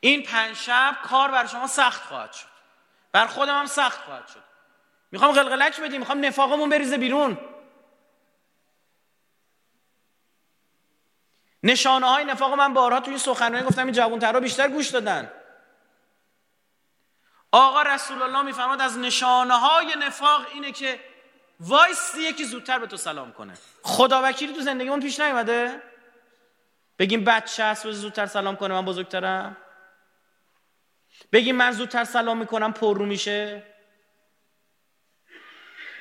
[0.01, 2.47] این پنج شب کار بر شما سخت خواهد شد.
[3.13, 4.43] بر خودم هم سخت خواهد شد.
[5.13, 6.01] می‌خوام قلقلک بدیم.
[6.01, 7.39] می‌خوام نفاقمون بریزه بیرون.
[11.63, 15.33] نشانه های نفاق من بارها تو این سخنرانی گفتم این جوان ترا بیشتر گوش دادن.
[17.53, 21.01] آقا رسول الله میفرماد از نشانه های نفاق اینه که
[21.61, 23.55] وایستی یکی زودتر به تو سلام کنه.
[23.83, 25.83] خدا وکیلی تو زندگیمون پیش نیومده؟
[26.99, 29.57] بگیم بچه هست زودتر سلام کنه من بزرگترم.
[31.33, 33.63] بگیم من زودتر سلام می‌کنم پر رو میشه.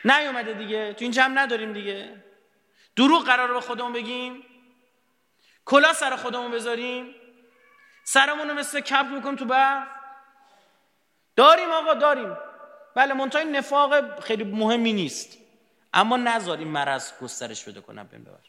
[0.05, 2.23] نیومده دیگه تو این جمع نداریم دیگه.
[2.95, 4.45] دروغ قرار به خودمون بگیم.
[5.67, 7.15] کلا سر خودمون بذاریم.
[8.03, 9.87] سرمون رو مثل کپ می‌کنیم تو برف.
[11.35, 12.37] داریم آقا داریم.
[12.95, 15.37] بله منتهای نفاق خیلی مهمی نیست.
[15.93, 18.39] اما نذاریم مرض گسترش بده کنم بین ببر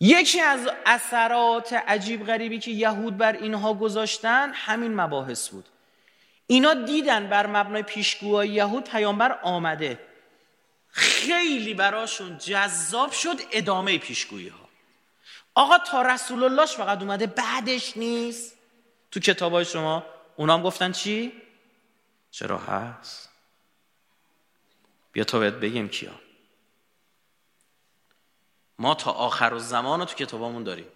[0.00, 5.68] یکی از اثرات عجیب غریبی که یهود بر اینها گذاشتن همین مباحث بود.
[6.46, 9.98] اینا دیدن بر مبنای پیشگوهای یهود پیامبر آمده.
[10.88, 14.68] خیلی براشون جذاب شد ادامه پیشگویی ها
[15.54, 18.56] آقا تا رسول اللهش فقط اومده بعدش نیست.
[19.10, 21.42] تو کتابای شما اونام گفتن چی؟
[22.30, 23.28] چرا هست؟
[25.12, 26.20] بیا تا بهت بگیم کیا.
[28.78, 30.86] ما تا آخر زمان رو تو کتابامون داریم.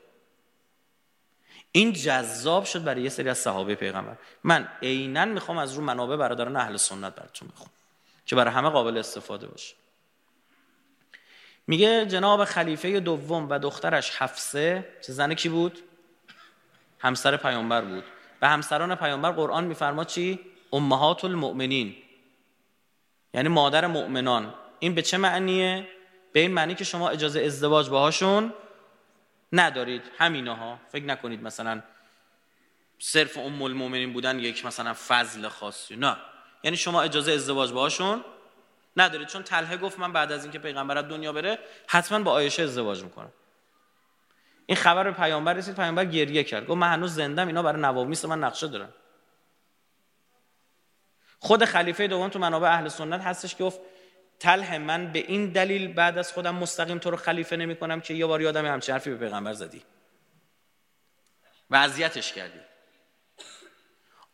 [1.72, 4.16] این جذاب شد برای یه سری از صحابه پیغمبر.
[4.44, 7.70] من عینا می‌خوام از رو منابع برادران اهل سنت براتون بخونم
[8.26, 9.74] که برای همه قابل استفاده باشه.
[11.66, 15.78] میگه جناب خلیفه دوم و دخترش حفصه چه زنه کی بود؟
[16.98, 18.04] همسر پیامبر بود.
[18.40, 20.40] به همسران پیامبر قرآن میفرما چی؟
[20.72, 21.96] امهات المؤمنین
[23.34, 24.54] یعنی مادر مؤمنان.
[24.78, 25.88] این به چه معنیه؟
[26.32, 28.52] به این معنی که شما اجازه ازدواج باهاشون
[29.52, 30.02] ندارید.
[30.18, 31.82] همینها فکر نکنید مثلا
[32.98, 35.96] صرف ام المؤمنین بودن یک مثلا فضل خاصی.
[35.96, 36.16] نه.
[36.62, 38.24] یعنی شما اجازه ازدواج باهاشون
[38.96, 39.28] ندارید.
[39.28, 43.32] چون تله گفت من بعد از اینکه پیغمبر دنیا بره حتما با عایشه ازدواج می‌کنم.
[44.66, 45.76] این خبر به پیامبر رسید.
[45.76, 46.66] پیامبر گریه کرد.
[46.66, 48.88] گفت من هنوز زندم اینا برای نوامیس من نقشه دارن
[51.40, 53.80] خود خلیفه دوم تو منابع اهل سنت هستش که گفت
[54.40, 58.14] تله من به این دلیل بعد از خودم مستقیم تو رو خلیفه نمی کنم که
[58.14, 59.82] یه بار یادم همچین حرفی به پیغمبر زدی.
[61.70, 62.60] و اذیتش کردی.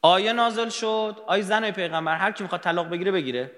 [0.03, 3.51] آیه نازل شد آیه زن پیغمبر هر کی می‌خواد طلاق بگیره بگیره.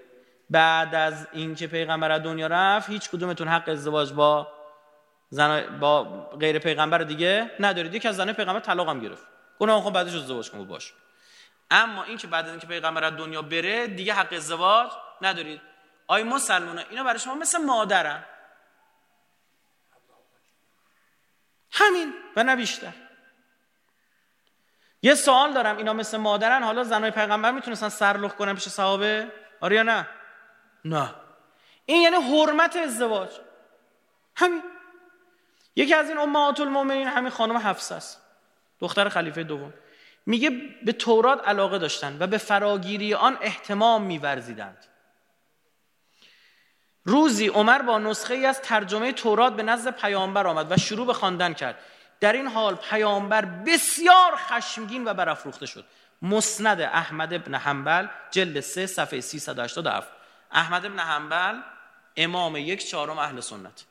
[0.51, 4.49] بعد از اینکه پیغمبر از دنیا رفت هیچ کدومتون حق ازدواج با
[5.31, 6.05] زن با
[6.41, 7.95] غیر پیغمبر دیگه ندارید.
[7.95, 9.27] یکی از زن پیغمبر طلاق هم گرفت.
[9.59, 10.93] گناه خب بعدش ازدواج کنه باش.
[11.71, 14.91] اما اینکه بعد از اینکه پیغمبر از دنیا بره دیگه حق ازدواج
[15.23, 15.61] ندارید.
[16.07, 18.25] آی مسلمان اینا برای شما مثل مادرن.
[21.71, 22.93] همین و نه بیشتر.
[25.03, 29.77] یه سوال دارم اینا مثل مادرن حالا زنای پیغمبر می‌تونستن سرلخ کنن پیش صحابه؟ آره
[29.77, 30.09] یا نه؟
[30.85, 31.15] نه.
[31.87, 33.31] این یعنی حرمت ازدواج.
[34.37, 34.63] همین.
[35.77, 38.23] یکی از این امهات المؤمنین همین خانم حفصه است.
[38.81, 39.75] دختر خلیفه دوم.
[40.27, 40.51] میگه
[40.85, 44.87] به تورات علاقه داشتن و به فراگیری آن احتمام میورزیدند.
[47.07, 51.13] روزی عمر با نسخه ای از ترجمه تورات به نزد پیامبر آمد و شروع به
[51.13, 51.79] خواندن کرد.
[52.21, 55.85] در این حال پیامبر بسیار خشمگین و برافروخته شد.
[56.23, 60.09] مسند احمد ابن حنبل جلد 3 صفحه 387
[60.53, 61.61] احمد ابن حنبل
[62.17, 63.85] امام یک چهارم اهل سنت.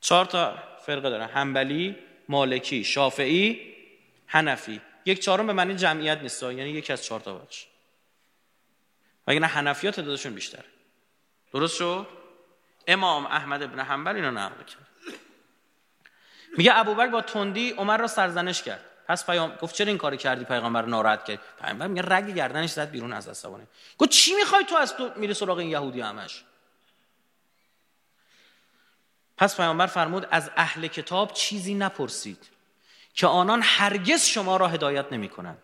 [0.00, 1.26] چهار تا فرقه داره.
[1.26, 1.96] حنبلی
[2.28, 3.74] مالکی شافعی
[4.26, 4.80] حنفی.
[5.04, 7.66] یک چهارم به معنی جمعیت نیست یعنی یکی از چهار تا باش.
[9.26, 10.64] وگرنه حنفیات تعدادشون بیشتره.
[11.52, 12.06] درست شد؟
[12.86, 14.86] امام احمد ابن حنبل اینو نقل کرد.
[16.56, 18.84] میگه ابوبکر با تندی عمر را سرزنش کرد.
[19.08, 22.90] پس پیام گفت چرا این کاری کردی پیغمبر ناراحت کرد؟ پیامبر میگه رگ گردنش زد
[22.90, 23.66] بیرون از عصبانه
[23.98, 26.44] گفت چی می‌خوای تو از تو میره سراغ این یهودی همش؟
[29.36, 32.48] پس پیامبر فرمود از اهل کتاب چیزی نپرسید
[33.14, 35.62] که آنان هرگز شما را هدایت نمی کنند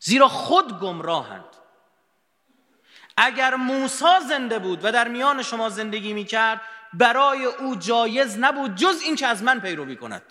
[0.00, 1.55] زیرا خود گمراهند.
[3.16, 6.60] اگر موسا زنده بود و در میان شما زندگی می کرد
[6.92, 10.22] برای او جایز نبود جز این که از من پیروی کند.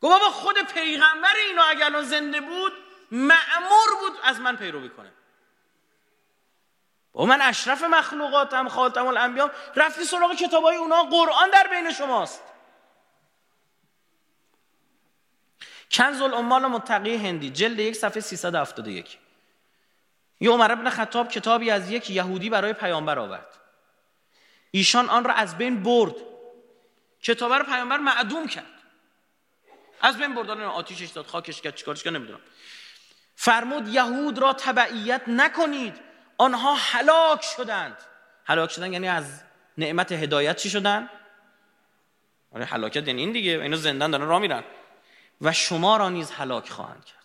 [0.00, 2.72] گفت بابا خود پیغمبر اینو اگر زنده بود
[3.10, 5.12] معمور بود از من پیروی کنه.
[7.12, 12.42] با من اشرف مخلوقاتم خاتم الانبیام رفتی سراغ کتابای اونا قرآن در بین شماست.
[15.90, 19.18] کنز الامال متقی هندی جلد یک صفحه 371
[20.40, 23.58] یه عمر ابن خطاب کتابی از یک یهودی برای پیامبر آورد.
[24.70, 26.14] ایشان آن را از بین برد.
[27.22, 28.64] کتاب رو پیامبر معدوم کرد.
[30.00, 30.50] از بین برد.
[30.50, 32.40] آتیشش داد خاکش کرد چیکارش کرد نمی‌دونم.
[33.34, 36.00] فرمود یهود را تبعیت نکنید.
[36.38, 37.96] آنها هلاک شدند.
[38.44, 39.42] هلاک شدن یعنی از
[39.78, 41.10] نعمت هدایت چی شدن؟
[42.54, 43.50] آره هلاکت یعنی این دیگه.
[43.50, 44.64] اینا زندان دارن راه میرن.
[45.40, 47.19] و شما را نیز هلاک خواهند کرد.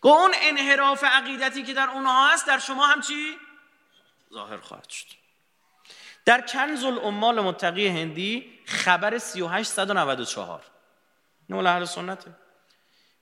[0.00, 3.38] گو اون انحراف عقیدتی که در اونها هست در شما هم چی؟
[4.32, 5.06] ظاهر خواهد شد.
[6.24, 10.62] در کنز الامال متقی هندی خبر 3894
[11.48, 12.36] نول اهل سنته.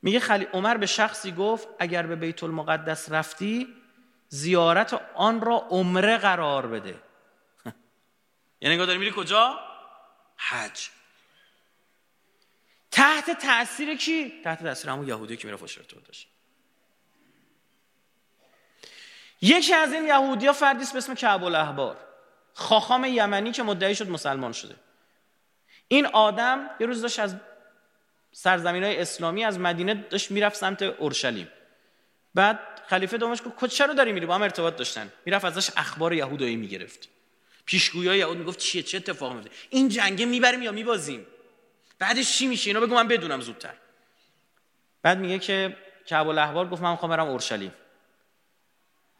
[0.03, 3.75] میگه خلی عمر به شخصی گفت اگر به بیت المقدس رفتی
[4.29, 7.03] زیارت آن را عمره قرار بده.
[8.61, 9.61] یعنی نگاه داری میری کجا؟
[10.37, 10.89] حج.
[12.91, 16.29] تحت تاثیر کی؟ تحت تاثیر همون یهودی که می‌رفت شرط داشت.
[19.43, 21.97] یکی از این یهودی ها فردی به اسم کعب الاحبار
[22.55, 24.75] خاخام یمنی که مدعی شد مسلمان شده.
[25.89, 27.37] این آدم یه روز داشت از
[28.33, 31.49] سرزمین های اسلامی از مدینه داشت می‌رفت سمت اورشلیم.
[32.35, 35.13] بعد خلیفه دومش گفت چرا داری میری؟ با هم ارتباط داشتن.
[35.27, 37.09] می‌رفت ازش اخبار یهودایی می‌گرفت.
[37.65, 41.27] پیشگویای یهود می‌گفت چیه؟ چه اتفاقی میفته این جنگه می‌بریم یا میبازیم؟
[41.99, 43.75] بعدش چی میشه؟ اینا بگو من بدونم زودتر.
[45.03, 45.77] بعد میگه که
[46.07, 47.73] کعب الاحبار گفت من می‌خوام برم اورشلیم.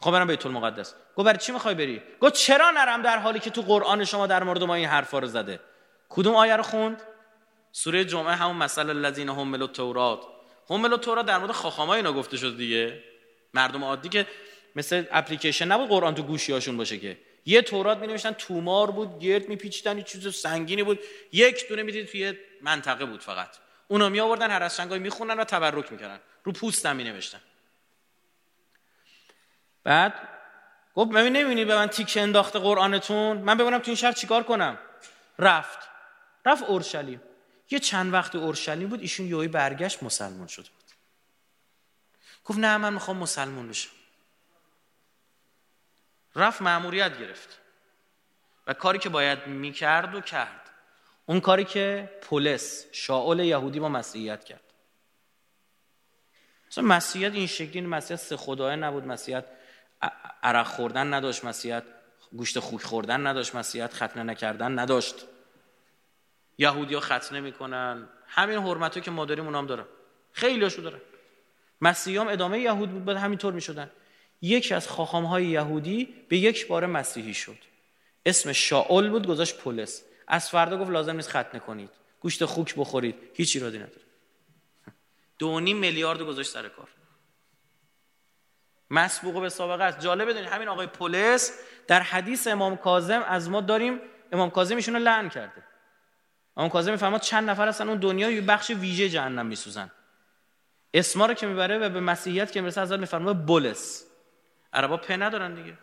[0.01, 0.95] خب برم بیت المقدس.
[1.17, 4.43] گفت برای چی می‌خوای بری؟ گفت چرا نرم در حالی که تو قرآن شما در
[4.43, 5.61] مورد ما این حرفا رو زده؟
[6.09, 7.03] کدوم آیه رو خوند؟
[7.73, 10.21] سوره جمعه همون مثل الذین هم التورات.
[10.71, 13.03] هم التورات در مورد خاخامای اینا گفته شد دیگه.
[13.55, 14.27] مردم عادی که
[14.77, 17.19] مثل اپلیکیشن نبود قرآن تو گوشیاشون باشه که.
[17.47, 20.99] یه تورات می نوشتن تومار بود گرد میپیچیدن یه چیز سنگینی بود.
[21.33, 23.49] یک دونه می‌دید توی منطقه بود فقط.
[23.89, 26.21] اونا می آوردن هر از می‌خونن و تبرک می‌کردن.
[26.45, 27.41] رو پوستم می نوشتن
[29.85, 30.29] بعد
[30.95, 34.79] گفت ببین نمی‌بینی به من تیک انداخته قرآنتون؟ من ببینم تو این شهر چیکار کنم.
[35.39, 35.79] رفت.
[36.47, 37.23] رفت اورشلیم.
[37.71, 40.91] یه چند وقت اورشلیم بود ایشون یهویی برگشت مسلمان شده بود
[42.45, 43.91] گفت نه من می‌خوام مسلمان بشم.
[46.37, 47.59] رفت مأموریت گرفت
[48.67, 50.71] و کاری که باید می‌کرد و کرد.
[51.27, 54.61] اون کاری که پولس شاول یهودی با مسیحیت کرد.
[56.71, 59.45] مثلا مسیحیت این شکلی مسیحیت سه خدایه نبود مسیحیت
[60.43, 61.85] عرق خوردن نداشت مسیحیت
[62.33, 65.15] گوشت خوک خوردن نداشت مسیحیت ختنه نکردن نداشت.
[66.59, 68.09] یهودی ها ختنه می‌کنن.
[68.27, 69.85] همین حرمت که ما داریم اونام دارن.
[70.33, 71.01] خیلی هاشو دارن.
[71.81, 73.91] مسیحیام ادامه یهود بود بعد همینطور می‌شدن.
[74.43, 77.59] یکی از خاخام های یهودی به یک بار مسیحی شد.
[78.27, 80.03] اسم شاول بود گذاشت پولس.
[80.29, 81.91] از فردا گفت لازم نیست ختنه کنید.
[82.21, 83.15] گوشت خوک بخورید.
[83.35, 84.01] هیچ ایرادی نداره.
[85.39, 86.89] دو میلیارد گذاشت سر کار.
[88.91, 90.01] مسبوق به سابقه است.
[90.01, 94.01] جالب بدونید همین آقای پولس در حدیث امام کاظم از ما داریم
[94.33, 95.63] امام کاظم ایشون رو لعن کرده.
[96.57, 99.91] امام کاظم میفرماد چند نفر هستن اون دنیا یه بخش ویژه جهنم میسوزن.
[100.95, 104.05] اسما رو که می‌بره و به مسیحیت که می‌رسه از میفرماد بولس.
[104.73, 105.79] عربا په ندارن دیگه.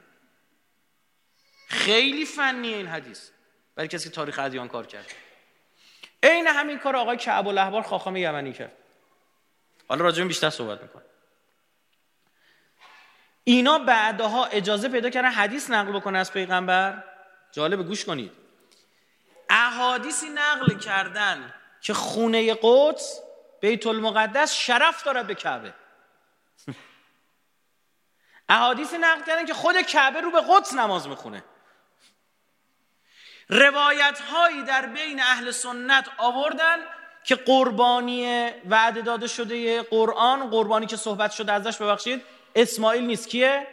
[1.68, 3.30] خیلی فنیه این حدیث.
[3.76, 5.06] برای کسی که تاریخ ادیان کار کرد.
[6.24, 8.72] عین همین کار آقای کعب الاحبار خاخام یمنی کرد.
[9.88, 11.04] حالا راجع بیشتر صحبت می‌کنه
[13.48, 17.04] اینا بعدها اجازه پیدا کردن حدیث نقل بکنه از پیغمبر؟
[17.52, 18.32] جالب گوش کنید.
[19.50, 23.20] احادیثی نقل کردن که خونه قدس
[23.62, 25.74] بیت المقدس شرف دارد به کعبه.
[28.50, 31.44] احادیثی نقل کردن که خود کعبه رو به قدس نماز می‌خونه.
[33.50, 36.78] روایت هایی در بین اهل سنت آوردن
[37.24, 43.30] که قربانی وعده داده شده قرآن قربانی که صحبت شده ازش ببخشید اسماعیل نیست.
[43.30, 43.68] کیه؟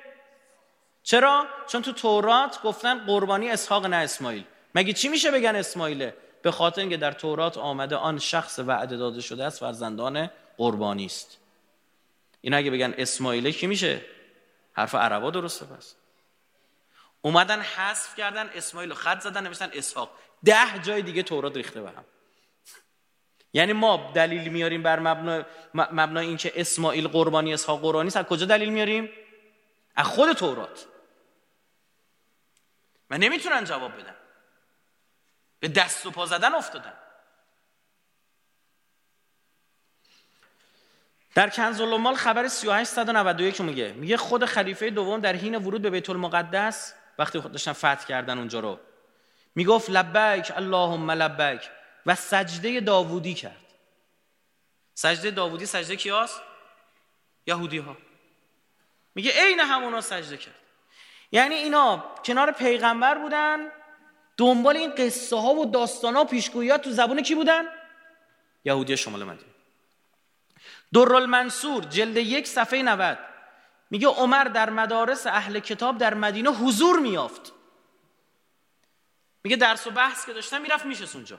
[1.02, 4.44] چرا؟ چون تو تورات گفتن قربانی اسحاق نه اسماعیل.
[4.74, 9.20] مگه چی میشه بگن اسماعیله؟ به خاطر اینکه در تورات آمده آن شخص وعده داده
[9.20, 11.38] شده است فرزندان قربانی است.
[12.40, 14.00] این اگه بگن اسماعیله کی میشه؟
[14.72, 15.94] حرف عربا درسته پس.
[17.22, 20.10] اومدن حذف کردن اسماعیل رو خط زدن نوشتن اسحاق.
[20.44, 22.04] ده جای دیگه تورات ریخته به هم.
[23.52, 25.44] یعنی ما دلیل میاریم بر مبنا
[25.74, 29.10] مبنا اینکه اسماعیل قربانی اسحاق قربانی از کجا دلیل میاریم؟
[29.96, 30.86] از خود تورات.
[33.10, 34.14] و نمی‌تونن جواب بدن.
[35.60, 36.92] به دست و پا زدن افتادن.
[41.34, 43.92] در کنز المال خبر 3891 میگه.
[43.92, 48.38] میگه خود خلیفه دوم در حین ورود به بیت المقدس وقتی خود داشتن فتح کردن
[48.38, 48.80] اونجا رو
[49.54, 51.70] می‌گفت لبک اللهم لبک
[52.06, 53.74] و سجده داوودی کرد.
[54.94, 56.40] سجده داوودی سجده کیاست
[57.46, 57.96] یهودی ها.
[59.14, 60.54] میگه عین همونا سجده کرد.
[61.32, 63.70] یعنی اینا کنار پیغمبر بودن
[64.36, 67.64] دنبال این قصه ها و داستان ها و پیشگوییات تو زبون کی بودن؟
[68.64, 69.52] یهودی شمال مدینه
[70.92, 73.18] در المنصور جلد یک صفحه 90
[73.90, 77.52] میگه عمر در مدارس اهل کتاب در مدینه حضور میافت.
[79.44, 81.38] میگه درس و بحث که داشتن می‌رفت میشست اونجا.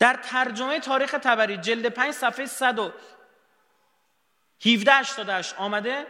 [0.00, 6.06] در ترجمه تاریخ تبری جلد 5 صفحه 117 88 آمده؟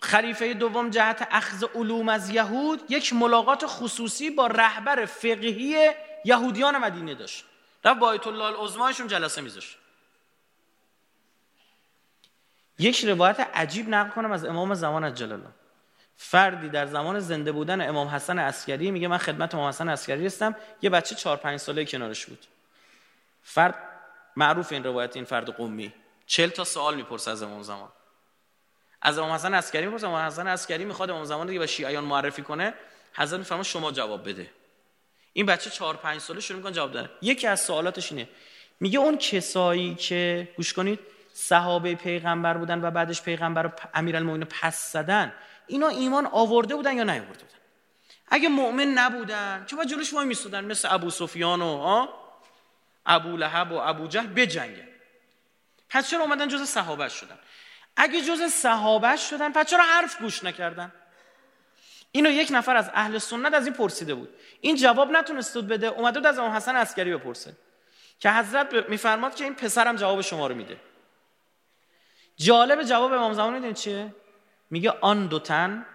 [0.00, 5.90] خلیفه دوم جهت اخذ علوم از یهود یک ملاقات خصوصی با رهبر فقهی
[6.24, 7.44] یهودیان مدینه داشت.
[7.84, 9.78] رفت با آیت الله العظمایشون جلسه میذاشت.
[12.78, 15.61] یک روایت عجیب نقل کنم از امام زمان از جلاله
[16.24, 20.56] فردی در زمان زنده بودن امام حسن عسکری میگه من خدمت امام حسن عسکری هستم.
[20.82, 22.46] یه بچه 4 5 ساله کنارش بود.
[23.42, 23.74] فرد
[24.36, 25.92] معروف این روایت این فرد قومی.
[26.26, 27.88] 40 تا سوال می‌پرسه از امام زمان.
[29.02, 30.06] از امام حسن عسکری می‌پرسه.
[30.06, 32.74] امام حسن عسکری می‌خواد امام زمان رو به شیعیان معرفی کنه.
[33.14, 34.50] حضرت میفرما شما جواب بده.
[35.32, 37.10] این بچه 4 5 ساله شروع می‌کنه جواب دادن.
[37.22, 38.28] یکی از سوالاتش اینه.
[38.80, 41.00] میگه اون کسایی که گوش کنید
[41.34, 45.32] صحابه پیغمبر بودن و بعدش پیغمبر امیرالمومنین پس زدن
[45.72, 47.58] اینا ایمان آورده بودن یا نیاورده بودن؟
[48.28, 52.06] اگه مؤمن نبودن چه با جلوش وای میستودن مثل ابو سفیان و
[53.06, 54.88] ابو لهب و ابو جهل بجنگن.
[55.88, 57.38] پس چرا اومدن جز صحابه شدن؟
[57.96, 60.92] اگه جز صحابه شدن پس چرا حرف گوش نکردن؟
[62.12, 64.28] اینو یک نفر از اهل سنت از این پرسیده بود.
[64.60, 67.52] این جواب نتونست بده اومده بود از امام حسن عسکری بپرسه.
[68.20, 70.76] که حضرت میفرماد که این پسرم جواب شما رو میده.
[72.36, 74.14] جالب جواب امام زمان می‌دونید چیه؟
[74.72, 75.86] میگه آن دو تن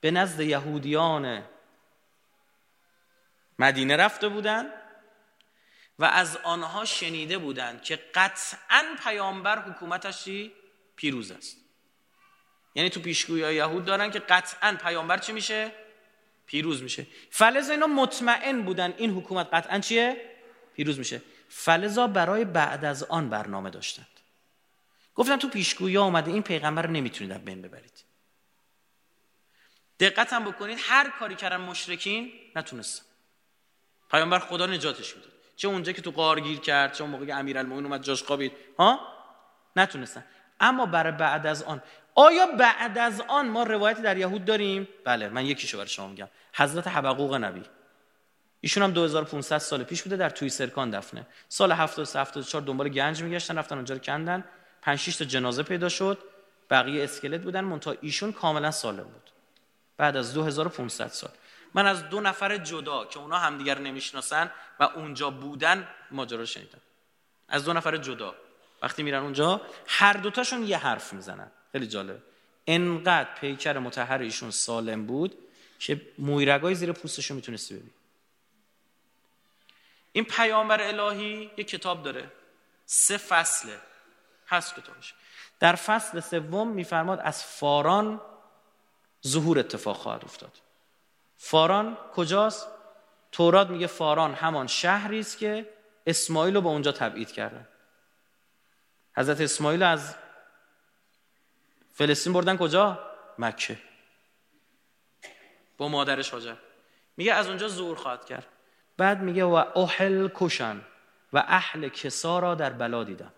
[0.00, 1.42] به نزد یهودیان
[3.58, 4.72] مدینه رفته بودند
[5.98, 10.28] و از آنها شنیده بودند که قطعا پیامبر حکومتش
[10.96, 11.56] پیروز است.
[12.74, 15.72] یعنی تو پیشگویی یهود دارن که قطعا پیامبر چی میشه؟
[16.46, 17.06] پیروز میشه.
[17.30, 20.30] فلزا اینا مطمئن بودن این حکومت قطعا چیه؟
[20.74, 21.22] پیروز میشه.
[21.48, 24.15] فلزا برای بعد از آن برنامه داشتند
[25.16, 28.04] گفتن تو پیشگویی اومده این پیغمبر رو نمی‌تونید از بین ببرید.
[30.00, 33.04] دقت بکنید هر کاری کردن مشرکین نتونستن
[34.10, 37.86] پیامبر خدا نجاتش میده چه اونجا که تو قارگیر کرد چه اون موقع که امیرالمومنین
[37.86, 38.52] اومد جاش خوابید.
[38.78, 39.00] ها؟
[39.76, 40.24] نتونستن
[40.60, 41.82] اما برای بعد از آن
[42.14, 46.28] آیا بعد از آن ما روایتی در یهود داریم؟ بله من یکیشو برای شما میگم.
[46.54, 47.62] حضرت حبقوق نبی.
[48.60, 51.26] ایشون هم 2500 سال پیش بوده در توی سرکان دفنه.
[51.48, 54.44] سال 73 74 دنبال گنج میگشتن رفتن اونجا رو کندن.
[54.86, 56.18] 5 6 تا جنازه پیدا شد.
[56.70, 59.30] بقیه اسکلت بودن منتها ایشون کاملا سالم بود.
[59.96, 61.30] بعد از 2500 سال.
[61.74, 66.80] من از دو نفر جدا که اونا همدیگر نمی‌شناسن و اونجا بودن ماجرا شنیدم.
[67.48, 68.34] از دو نفر جدا.
[68.82, 71.50] وقتی میرن اونجا هر دوتاشون یه حرف می‌زنن.
[71.72, 72.22] خیلی جالب.
[72.66, 75.38] انقدر پیکر متحر ایشون سالم بود
[75.78, 77.90] که مویرگای زیر پوستشو می‌تونستی ببین.
[80.12, 82.32] این پیامبر الهی یه کتاب داره.
[82.84, 83.78] سه فصله.
[84.48, 85.14] هست کتابش
[85.60, 88.20] در فصل سوم میفرماد از فاران
[89.26, 90.52] ظهور اتفاق خواهد افتاد.
[91.36, 92.68] فاران کجاست؟
[93.32, 95.72] تورات میگه فاران همان شهری است که
[96.06, 97.68] اسماعیل رو به اونجا تبعید کرده.
[99.16, 100.14] حضرت اسماعیل از
[101.94, 102.98] فلسطین بردن کجا؟
[103.38, 103.78] مکه.
[105.78, 106.56] با مادرش هاجر
[107.16, 108.46] میگه از اونجا ظهور خواهد کرد.
[108.96, 110.80] بعد میگه و احل کشن
[111.32, 113.32] و اهل کسا را در بلا دیدم.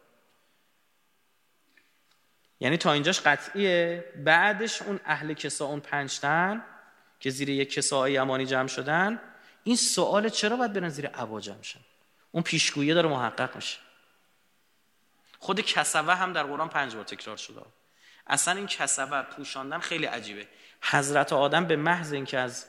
[2.60, 4.04] یعنی تا اینجاش قطعیه.
[4.24, 6.64] بعدش اون اهل کسا اون پنجتن
[7.20, 9.20] که زیر یک کسای امانی جمع شدن
[9.64, 11.80] این سوال چرا باید برن زیر عبا جمع شن؟
[12.32, 13.78] اون پیشگویی داره محقق میشه.
[15.38, 17.60] خود کسوه هم در قرآن پنج بار تکرار شده.
[18.26, 20.46] اصلا این کسوه پوشاندن خیلی عجیبه.
[20.82, 22.66] حضرت آدم به محض اینکه از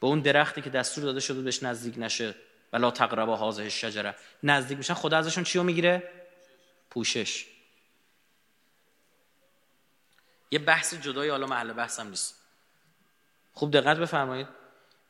[0.00, 2.34] به اون درختی که دستور داده شده بهش نزدیک نشه
[2.72, 6.10] ولا تقربا هازه شجره نزدیک میشن خدا ازشون چیو می‌گیره؟
[6.90, 7.46] پوشش.
[10.52, 12.34] یه بحث جدای حالا محل بحثم نیست.
[13.52, 14.46] خوب دقت بفرمایید.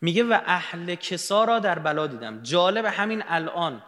[0.01, 2.43] میگه و اهل کسا را در بلا دیدم.
[2.43, 3.82] جالب همین الان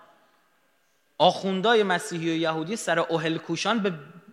[1.19, 3.93] آخوندای مسیحی و یهودی سر اوهل کوشان به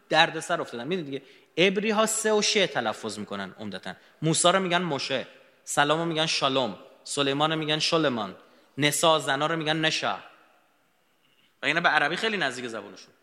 [0.09, 0.87] دردسر افتادن.
[0.87, 1.21] می‌دونید دیگه؟
[1.57, 3.93] ابری ها سه و شه تلفظ می‌کنن عمدتا.
[4.21, 5.27] موسی رو میگن مشه
[5.63, 8.35] سلام رو میگن شالوم سلیمان رو میگن شلمان
[8.77, 10.17] نسا زنا رو میگن نشا.
[11.61, 13.13] و اینا به عربی خیلی نزدیک زبانشون.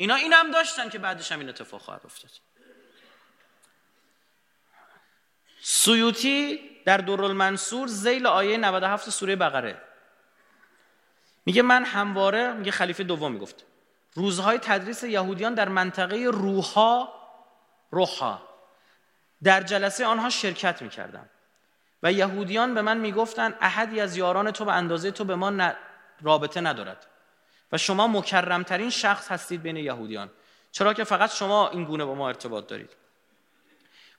[0.00, 2.30] اینا این هم داشتن که بعدش هم این اتفاق خواهد افتاد.
[5.62, 9.82] سیوتی در دورالمنصور زیل آیه 97 سوره بقره.
[11.46, 13.64] میگه من همواره میگه خلیفه دوم می‌گفت
[14.14, 17.08] روزهای تدریس یهودیان در منطقه روحا
[17.90, 18.42] روحا.
[19.42, 21.28] در جلسه آنها شرکت می‌کردم
[22.02, 25.72] و یهودیان به من می‌گفتند احدی از یاران تو به اندازه تو به ما
[26.22, 27.06] رابطه ندارد.
[27.72, 30.30] و شما مکرمترین شخص هستید بین یهودیان.
[30.72, 32.90] چرا که فقط شما این گونه با ما ارتباط دارید.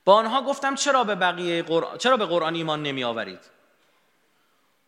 [0.05, 3.39] با آنها گفتم چرا به بقیه قرآن چرا به قرآن ایمان نمی آورید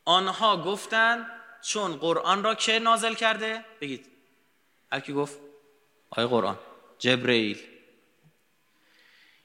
[0.05, 1.25] آنها گفتند
[1.61, 4.07] چون قرآن را که نازل کرده بگید.
[4.91, 5.39] هر کی گفت؟
[6.09, 6.59] آیه قرآن.
[6.99, 7.61] جبرئیل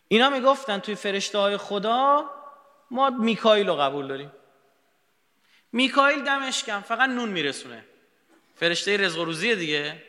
[0.09, 2.31] اینا می‌گفتن توی فرشته های خدا
[2.91, 4.33] ما میکائیل رو قبول داریم.
[5.73, 7.85] میکائیل دمش کم فقط نون میرسونه.
[8.61, 10.02] فرشته رزق و روزی دیگه.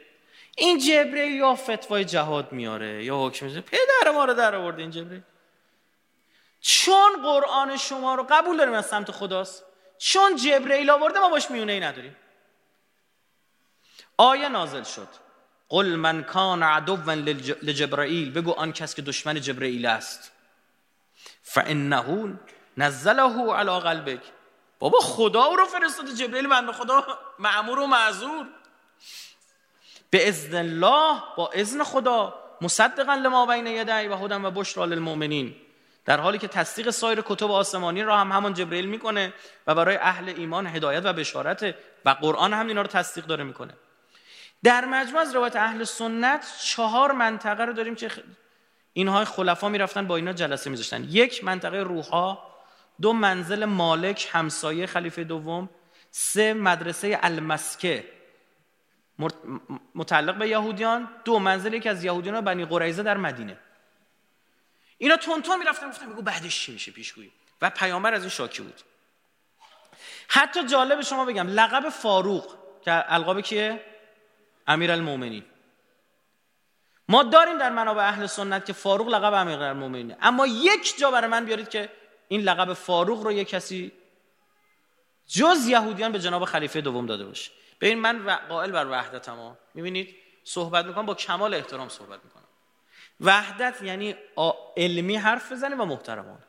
[0.57, 3.61] این جبرئیل یا فتوای جهاد میاره یا حکم می‌زنه.
[3.61, 5.21] پدر ما رو در آورده این جبرئیل.
[6.61, 9.63] چون قرآن شما رو قبول داریم از سمت خداست
[9.97, 12.15] چون جبرئیل آورده ما باش میونه ای نداریم.
[14.17, 15.07] آیه نازل شد.
[15.69, 17.13] قل من کان عدوا
[17.61, 20.31] لجبرائیل بگو آن کس که دشمن جبرئیل است.
[21.43, 22.39] فانه
[22.77, 24.21] نزله علی قلبک.
[24.79, 27.03] بابا خدا او رو فرستاد جبرئیل بنده خدا.
[27.39, 28.45] معمور و معذور.
[30.09, 35.55] به اذن الله با اذن خدا مصدقا لما بین یدی و هدن و بشرا للمؤمنین.
[36.05, 39.33] در حالی که تصدیق سایر کتب آسمانی را هم همون جبرئیل می‌کنه
[39.67, 41.75] و برای اهل ایمان هدایت و بشارت
[42.05, 43.73] و قرآن هم اینا رو تصدیق داره می‌کنه.
[44.63, 48.11] در مجموع از روایت اهل سنت چهار منطقه رو داریم که
[48.93, 51.03] اینها خلفا می‌رفتن با اینا جلسه میذاشتن.
[51.03, 52.48] یک منطقه روحا
[53.01, 55.69] دو منزل مالک همسایه خلیفه دوم
[56.11, 58.03] سه مدرسه المسکه.
[59.95, 63.57] متعلق به یهودیان دو منزل یکی از یهودیان بنی قریزه در مدینه.
[64.97, 67.31] اینا تون می‌رفتن گفتن میگو بعدش چی میشه پیشگویی
[67.61, 68.81] و پیامبر از این شاکی بود.
[70.27, 73.85] حتی جالب شما بگم لقب فاروق که القاب کیه؟
[74.67, 75.43] امیر المومنین
[77.09, 81.29] ما داریم در منابع اهل سنت که فاروق لقب امیر المومنینه اما یک جا برای
[81.29, 81.89] من بیارید که
[82.29, 83.91] این لقب فاروق رو یک کسی
[85.27, 87.51] جز یهودیان به جناب خلیفه دوم داده باشه.
[87.81, 92.43] ببین من قائل بر وحدتم می‌بینید صحبت می‌کنم با کمال احترام صحبت می‌کنم.
[93.21, 94.15] وحدت یعنی
[94.77, 96.43] علمی حرف بزنه و محترمانه.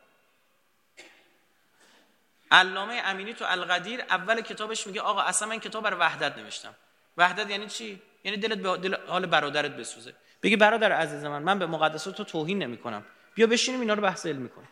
[2.50, 6.74] علامه امینی تو القدیر اول کتابش میگه آقا اصلا من کتاب برای وحدت نوشتم.
[7.16, 10.14] وحدت یعنی چی؟ یعنی دلت به دل حال برادرت بسوزه.
[10.42, 13.04] بگی برادر عزیز من من به مقدسات تو توهین نمی‌کنم.
[13.34, 14.68] بیا بشینیم اینا رو بحث علمی کنیم.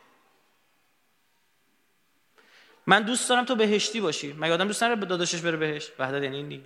[2.89, 4.33] من دوست دارم تو بهشتی باشی.
[4.33, 6.65] مگه آدم دوست داره به داداشش بره بهشت وحدت یعنی این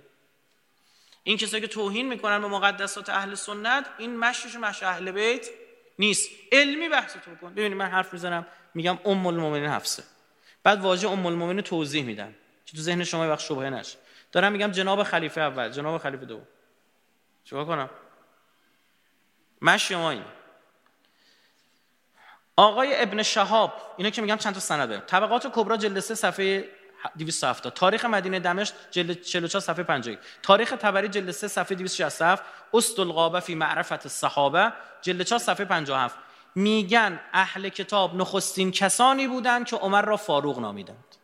[1.23, 5.47] این کسایی که توهین می‌کنن به مقدسات اهل سنت این مشیش مش اهل بیت
[5.99, 6.29] نیست.
[6.51, 7.53] علمی بحث تو کن.
[7.53, 10.03] ببینید من حرف می‌زنم میگم ام المؤمنین حفصه
[10.63, 13.97] بعد واژه ام المؤمنین توضیح میدم که تو ذهن شما وقت شبهه نشه.
[14.31, 16.47] دارم میگم جناب خلیفه اول جناب خلیفه دوم.
[17.43, 17.89] چیکار کنم؟
[19.61, 20.23] مشی ما این.
[22.55, 26.69] آقای ابن شهاب اینا که میگم چند تا سند داره طبقات کبرا جلد 3 صفحه
[27.17, 32.43] 270 تاریخ مدینه دمشق جلد 44 صفحه 51 تاریخ تبری جلد 3 صفحه 267
[32.73, 36.15] است الغابه فی معرفت الصحابه جلد 4 صفحه 57
[36.55, 41.15] میگن اهل کتاب نخستین کسانی بودند که عمر را فاروق نامیدند.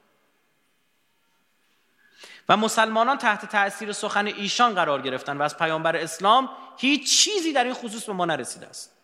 [2.49, 7.63] و مسلمانان تحت تأثیر سخن ایشان قرار گرفتن و از پیامبر اسلام هیچ چیزی در
[7.63, 8.98] این خصوص به ما نرسیده است.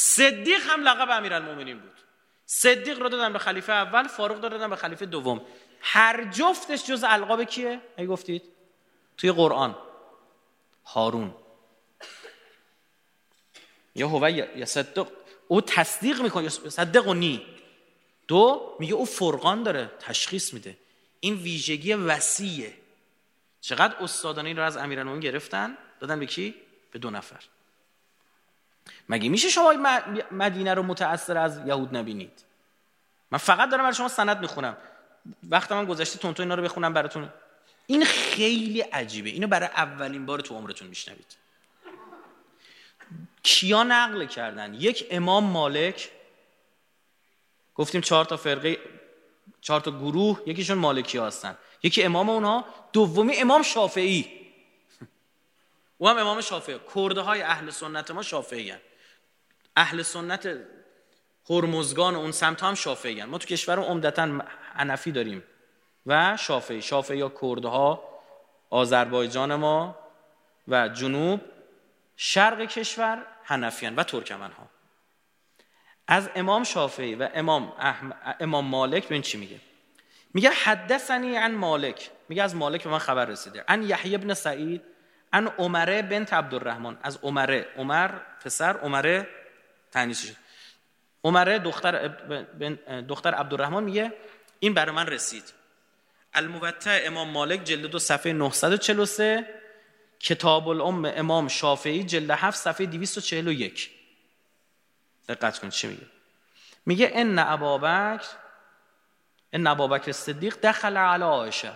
[0.00, 1.96] صدیق هم لقب امیرالمومنین بود.
[2.46, 5.46] صدیق رو دادن به خلیفه اول فاروق رو دادن به خلیفه دوم.
[5.80, 8.42] هر جفتش جز القاب کیه؟ ای گفتید.
[9.16, 9.76] توی قرآن.
[10.84, 11.34] هارون.
[13.94, 15.08] یا هو یا صدق
[15.48, 16.48] او تصدیق می‌کنه.
[16.48, 17.46] صدق و نی.
[18.28, 19.90] دو میگه او فرقان داره.
[20.00, 20.78] تشخیص میده.
[21.20, 22.74] این ویژگی وسیعه.
[23.60, 26.54] چقدر استادان این رو از امیرالمومنین گرفتن؟ دادن به کی؟
[26.90, 27.40] به دو نفر.
[29.08, 29.74] مگه میشه شما
[30.30, 32.44] مدینه رو متأثر از یهود نبینید؟
[33.30, 34.76] من فقط دارم برای شما سند می‌خونم.
[35.48, 37.28] وقت من گذشته تونتون اینا رو بخونم براتون.
[37.86, 39.30] این خیلی عجیبه.
[39.30, 41.36] اینو برای اولین بار تو عمرتون میشنوید.
[43.42, 46.10] کیا نقل کردن؟ یک امام مالک
[47.74, 48.78] گفتیم چهار تا فرقه
[49.60, 51.56] چهار تا گروه یکیشون مالکی هستن.
[51.82, 54.37] یکی امام اونها دومی امام شافعی.
[55.98, 56.80] او هم امام شافعی.
[56.94, 58.80] کرده های اهل سنت ما شافعی هن.
[59.76, 60.48] اهل سنت
[61.50, 63.28] هرمزگان اون سمت هم شافعی هن.
[63.28, 64.38] ما تو کشور عمدتا
[64.74, 65.42] حنفی داریم.
[66.06, 66.82] و شافعی.
[66.82, 68.08] شافعی یا کرده ها
[68.70, 69.98] آذربایجان ما
[70.68, 71.40] و جنوب
[72.16, 74.68] شرق کشور حنفیان و ترکمن ها
[76.08, 77.72] از امام شافعی و امام,
[78.40, 79.60] امام مالک ببین چی میگه.
[80.34, 82.10] میگه حدثنی عن مالک.
[82.28, 83.64] میگه از مالک به من خبر رسیده.
[83.68, 84.82] عن یحیی ابن سعید
[85.32, 86.96] عن عمره بنت عبدالرحمن.
[87.02, 87.68] از عمره.
[87.76, 88.10] عمر
[88.44, 89.28] پسر عمره
[89.92, 90.36] تنیس شد.
[91.24, 92.08] عمره دختر
[93.08, 94.12] دختر عبدالرحمن میگه
[94.60, 95.52] این برای من رسید.
[96.34, 99.46] الموتع امام مالک جلد دو صفحه 943
[100.20, 103.90] کتاب الام امام شافعی جلد 7 صفحه 241
[105.28, 106.06] دقت کنید چی میگه.
[106.86, 108.26] میگه ان ابابکر
[109.52, 111.72] ان ابابکر صدیق دخل علی عایشه.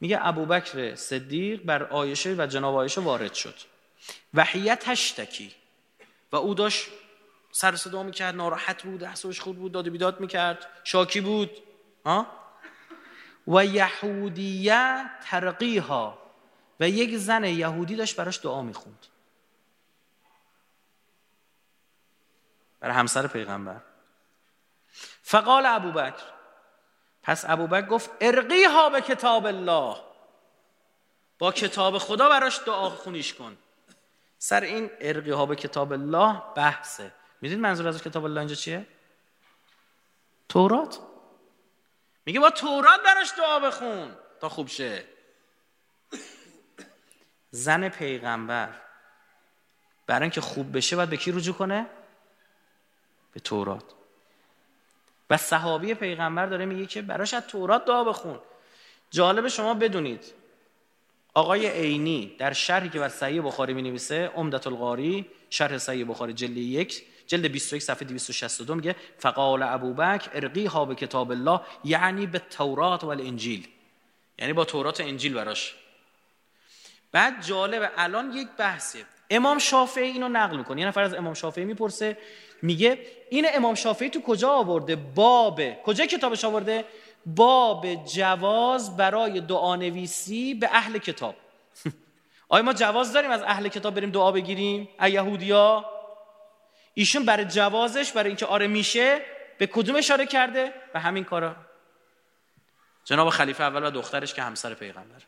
[0.00, 3.54] میگه ابوبکر صدیق بر عایشه و جناب عایشه وارد شد.
[4.34, 5.54] و هی تشتکی
[6.32, 6.88] و او داشت
[7.52, 10.66] سر صدا می‌کرد ناراحت بود احساسش خود بود داد و بیداد می‌کرد.
[10.84, 11.50] شاکی بود.
[12.06, 12.26] ها؟
[13.48, 16.18] و یهودیه ترقیها.
[16.80, 19.06] و یک زن یهودی داشت براش دعا می‌خوند.
[22.80, 23.80] برای همسر پیغمبر.
[25.22, 26.39] فقال ابوبکر
[27.22, 29.96] پس ابوبکر گفت ارقی ها به کتاب الله.
[31.38, 33.56] با کتاب خدا براش دعا خونیش کن.
[34.38, 37.12] سر این ارقی ها به کتاب الله بحثه.
[37.40, 38.86] می‌دونید منظور از کتاب الله اینجا چیه؟
[40.48, 40.98] تورات.
[42.26, 45.04] میگه با تورات براش دعا بخون تا خوب شه.
[47.50, 48.74] زن پیغمبر
[50.06, 51.86] برای اینکه خوب بشه باید به کی رجوع کنه؟
[53.32, 53.94] به تورات.
[55.30, 58.38] و صحابی پیغمبر داره میگه که براش از تورات دعا بخون.
[59.10, 60.24] جالب شما بدونید
[61.34, 66.32] آقای عینی در شرحی که بر صحیح بخاری می نویسه عمدت القاری شرح صحیح بخاری
[66.32, 72.26] جلد یک جلد 21 صفحه 262 میگه فقال ابوبکر ارقی ها به کتاب الله یعنی
[72.26, 73.68] به تورات و الانجیل
[74.38, 75.74] یعنی با تورات انجیل براش.
[77.12, 79.04] بعد جالب الان یک بحثه.
[79.30, 80.80] امام شافعی اینو نقل می‌کنه.
[80.80, 82.18] یه نفر از امام شافعی می‌پرسه
[82.62, 82.98] میگه
[83.30, 86.84] این امام شافعی تو کجا آورده؟ باب کجا کتابش آورده؟
[87.26, 91.34] باب جواز برای دعا نویسی به اهل کتاب.
[92.48, 95.84] آیا ما جواز داریم از اهل کتاب بریم دعا بگیریم؟ ای یهودیا
[96.94, 99.20] ایشون برای جوازش برای اینکه آره میشه
[99.58, 101.56] به کدوم اشاره کرده؟ به همین کارا.
[103.04, 105.22] جناب خلیفه اول و دخترش که همسر پیغمبر.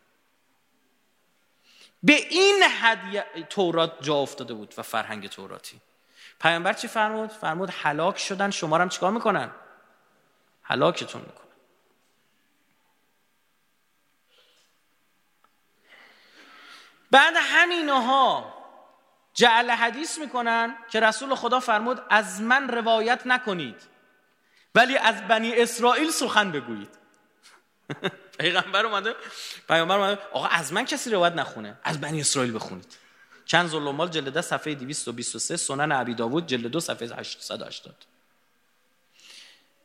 [2.03, 5.81] به این حد تورات جا افتاده بود و فرهنگ توراتی
[6.41, 9.51] پیامبر چی فرمود؟ فرمود هلاک شدن شما هم چیکار می‌کنن؟
[10.63, 11.43] هلاکتون می‌کنن.
[17.11, 18.55] بعد همینها
[19.35, 23.83] جعل حدیث می‌کنن که رسول خدا فرمود از من روایت نکنید
[24.75, 27.02] ولی از بنی اسرائیل سخن بگویید.
[28.39, 29.15] پیغمبر اومده
[29.69, 30.23] پیغمبر اومده.
[30.33, 31.79] آقا از من کسی روایت نخونه.
[31.85, 32.97] از بنی اسرائیل بخونید.
[33.45, 37.95] چند ظلمال جلد ده صفحه 223 سنن عبی داوود جلد دو صفحه 880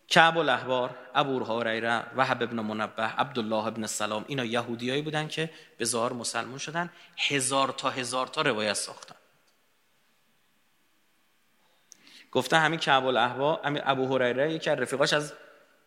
[0.07, 4.25] کعب الاحبار ابو هریره وهب ابن منبه عبدالله ابن سلام.
[4.27, 6.89] اینا یهودیایی بودن که به ظاهر مسلمون شدن.
[7.17, 9.15] هزار تا هزار تا روایت ساختن.
[12.31, 15.33] گفته همین کعب الاحبار همین ابو هریره یکی از رفیقاش از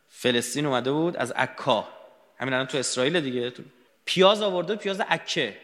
[0.09, 2.00] فلسطین اومده بود از عکا.
[2.41, 3.51] همین الان تو اسرائیل دیگه.
[3.51, 3.63] تو
[4.05, 5.61] پیاز آورده پیاز عکه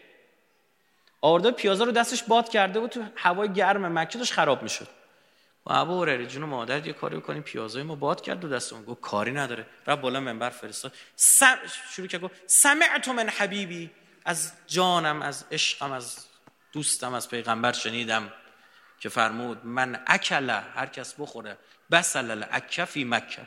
[1.20, 4.88] آورده پیازا رو دستش باد کرده بود تو هوای گرم مکه داشت خراب می‌شد.
[5.66, 9.00] و ابو هریره جون مادر یه کاری بکنیم پیازای ما باد کرد دو دستمون گفت
[9.00, 9.66] کاری نداره.
[9.86, 10.92] رب بالا منبر فرستاد.
[11.16, 11.58] سم...
[11.92, 13.90] شروع کرد گفت سمعت من حبیبی.
[14.24, 16.26] از جانم از عشقم از
[16.72, 18.32] دوستم از پیغمبر شنیدم
[19.00, 21.58] که فرمود من اکل هر کس بخوره
[21.90, 23.42] بسل اکفی مکه.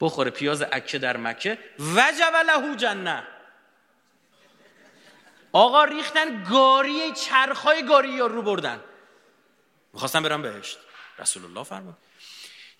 [0.00, 1.58] بخوره پیاز اکه در مکه.
[1.78, 3.26] وجب له جنه.
[5.52, 8.80] آقا ریختن گاری چرخای گاری رو بردن.
[9.92, 10.78] می‌خواستن برن بهشت.
[11.18, 11.96] رسول الله فرمود.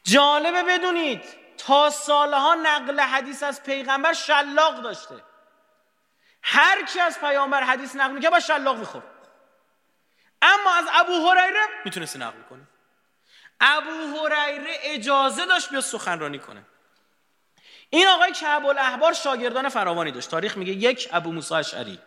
[0.05, 1.23] جالبه بدونید
[1.59, 5.15] تا سالها نقل حدیث از پیغمبر شلاق داشته.
[6.43, 9.03] هر کی از پیامبر حدیث نقل می‌کنه با شلاق میخور
[10.43, 12.69] اما از ابو هریره می‌تونستی نقل کنه.
[13.61, 16.65] ابو هریره اجازه داشت بیا سخنرانی کنه.
[17.91, 20.31] این آقای کعب الاحبار شاگردان فراوانی داشت.
[20.31, 21.99] تاریخ میگه یک ابو موسی اشعری.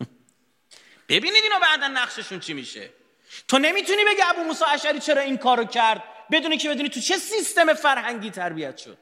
[1.08, 2.90] ببینید اینا بعدا نقششون چی میشه.
[3.48, 7.16] تو نمی‌تونی بگی ابو موسی اشعری چرا این کارو کرد؟ بدونی که بدونی تو چه
[7.16, 8.98] سیستم فرهنگی تربیت شد.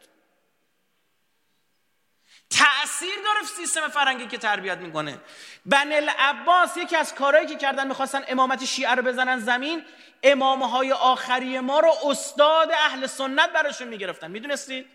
[2.51, 5.19] تأثیر داره سیستم فرهنگی که تربیت می‌کنه.
[5.67, 9.85] بن العباس یکی از کارهایی که کردن می‌خواستن امامت شیعه رو بزنن زمین
[10.23, 14.31] امامهای آخری ما رو استاد اهل سنت براشون می‌گرفتن.
[14.31, 14.87] می‌دونستید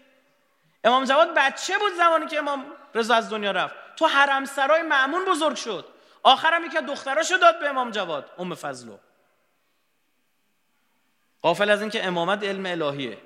[0.83, 2.65] امام جواد بچه بود زمانی که امام
[2.95, 3.75] رضا از دنیا رفت.
[3.95, 5.85] تو حرم سرای معمون بزرگ شد.
[6.23, 8.97] آخرم یکی دختراشو داد به امام جواد ام فضلو.
[11.41, 13.17] قافل از اینکه امامت علم الهیه.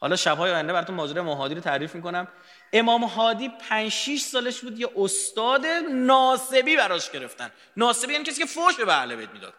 [0.00, 2.28] حالا شبهای آینده براتون ماجرای امام هادی رو تعریف می‌کنم.
[2.72, 7.50] امام هادی 5 6 سالش بود یه استاد ناسبی براش گرفتن.
[7.76, 9.54] ناسبی یعنی کسی که فوش به اهل بیت می‌داد.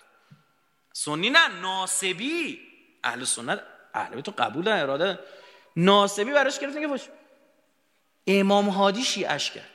[0.94, 2.60] سنی نه ناسبی.
[3.04, 3.62] اهل سنت
[3.94, 5.20] اهل بیت قبول اراده
[5.76, 7.02] ناسبی براش گرفتن که فوش
[8.28, 9.70] امام هادی شیعش کرد.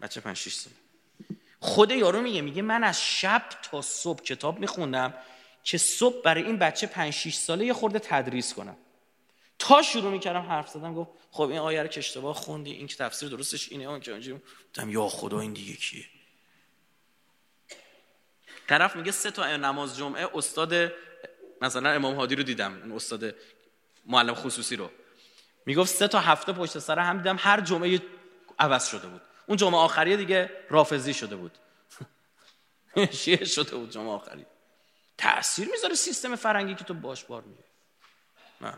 [0.00, 0.72] بچه 5 6 سال.
[1.60, 5.14] خود یارو میگه میگه من از شب تا صبح کتاب میخوندم
[5.64, 8.76] که صبح برای این بچه 5 6 ساله یه خورده تدریس کنم.
[9.58, 12.96] تا شروع می‌کردم حرف زدم گفت خب این آیه رو که اشتباه خوندی این که
[12.96, 14.40] تفسیر درستش اینه اون که اونجا
[14.86, 16.04] یا خدا این دیگه کیه؟
[18.68, 20.92] طرف میگه سه تا نماز جمعه استاد
[21.62, 23.34] مثلا امام هادی رو دیدم اون استاد
[24.06, 24.90] معلم خصوصی رو.
[25.66, 28.02] می‌گفت سه تا هفته پشت سر هم دیدم هر جمعه
[28.58, 29.20] عوض شده بود.
[29.46, 31.58] اون جمعه آخری دیگه رافضی شده بود.
[33.12, 34.46] شیعه شده بود جمعه آخری.
[35.18, 37.64] تأثیر می‌ذاره سیستم فرنگی که تو باش بار میگه
[38.60, 38.74] من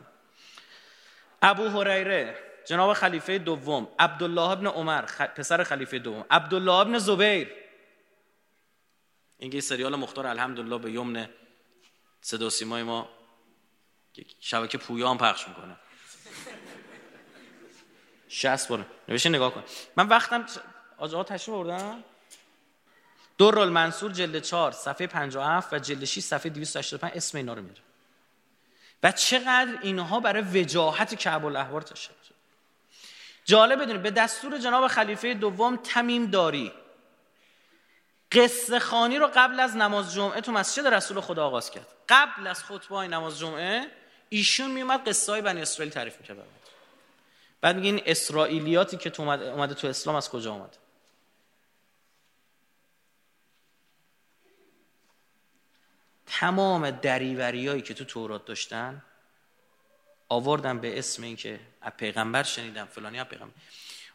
[1.42, 7.52] ابو هریره جناب خلیفه دوم عبدالله ابن عمر پسر خلیفه دوم عبدالله ابن زبیر.
[9.38, 11.28] این سریال مختار الحمدلله به یمن
[12.20, 13.08] صدا سیمای ما
[14.40, 15.76] شبکه پویا هم پخش می‌کنه.
[18.28, 18.86] 60 بار.
[19.08, 19.64] نوشته نگاه کن.
[19.96, 20.46] من وقتم
[20.98, 22.04] آجا تشریف بردم؟
[23.38, 27.80] دور المنصور جلد 4 صفحه 57 و جلد 6 صفحه 285 اسم اینا رو میره
[29.02, 32.14] و چقدر اینها برای وجاهت کعب الاحبار تشکر
[33.48, 36.72] جالب بدونید به دستور جناب خلیفه دوم تمیم داری.
[38.32, 41.86] قصه خانی رو قبل از نماز جمعه تو مسجد رسول خدا آغاز کرد.
[42.08, 43.86] قبل از خطبه نماز جمعه
[44.28, 46.36] ایشون میومد قصه های بنی اسرائیل تعریف می‌کرد.
[47.60, 50.78] بعد میگه این اسرائیلیاتی که تو اومده, تو اسلام از کجا اومده
[56.26, 59.02] تمام دریوریایی که تو تورات داشتن
[60.28, 63.54] آوردن به اسم اینکه از پیغمبر شنیدم فلانی از پیغمبر.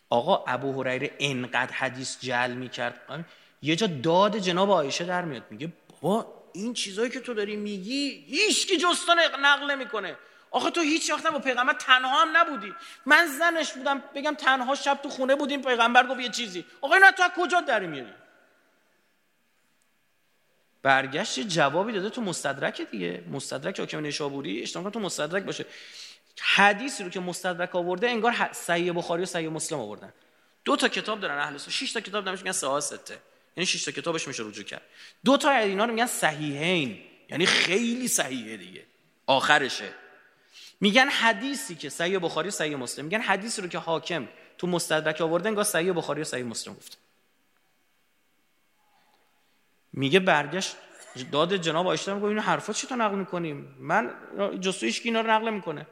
[0.09, 3.25] آقا ابو هریره انقدر حدیث جل می‌کرد.
[3.61, 5.51] یه جا داد جناب عایشه در میاد.
[5.51, 10.17] میگه بابا این چیزایی که تو داری میگی هیچ کی جستان نقل نمی‌کنه.
[10.53, 12.73] آخه تو هیچ وقت با پیغمبر تنها هم نبودی.
[13.05, 16.65] من زنش بودم بگم تنها شب تو خونه بودیم پیغمبر گفت یه چیزی.
[16.81, 18.13] آقا اینا تو از کجا در میاری
[20.83, 23.23] برگشت جوابی داده تو مستدرک دیگه.
[23.31, 25.65] مستدرک حاکم نیشابوری اشتباه تو مستدرک باشه.
[26.41, 30.13] حدیثی رو که مستدرک آورده انگار صحیح بخاری و صحیح مسلم آوردن.
[30.65, 31.69] دو تا کتاب دارن اهل سنت.
[31.69, 33.17] 6 تا کتاب نمیشه میگن سه سته
[33.57, 34.81] یعنی 6 تا کتابش میشه رجوع کرد.
[35.25, 36.99] دو تا اینا رو میگن صحیحین.
[37.29, 38.85] یعنی خیلی صحیحه دیگه.
[39.27, 40.02] آخرشه.
[40.83, 43.05] میگن حدیثی که صحیح بخاری و صحیح مسلم.
[43.05, 44.27] میگن حدیثی رو که حاکم
[44.57, 46.97] تو مستدرک آورده انگار صحیح بخاری و صحیح مسلم گفته.
[49.93, 50.75] میگه برگشت
[51.31, 54.13] داد جناب آیشته میگه اینو حرفا چی تو نقل می‌کنیم من
[54.61, 55.87] جستویش که اینا رو نقل می‌کنه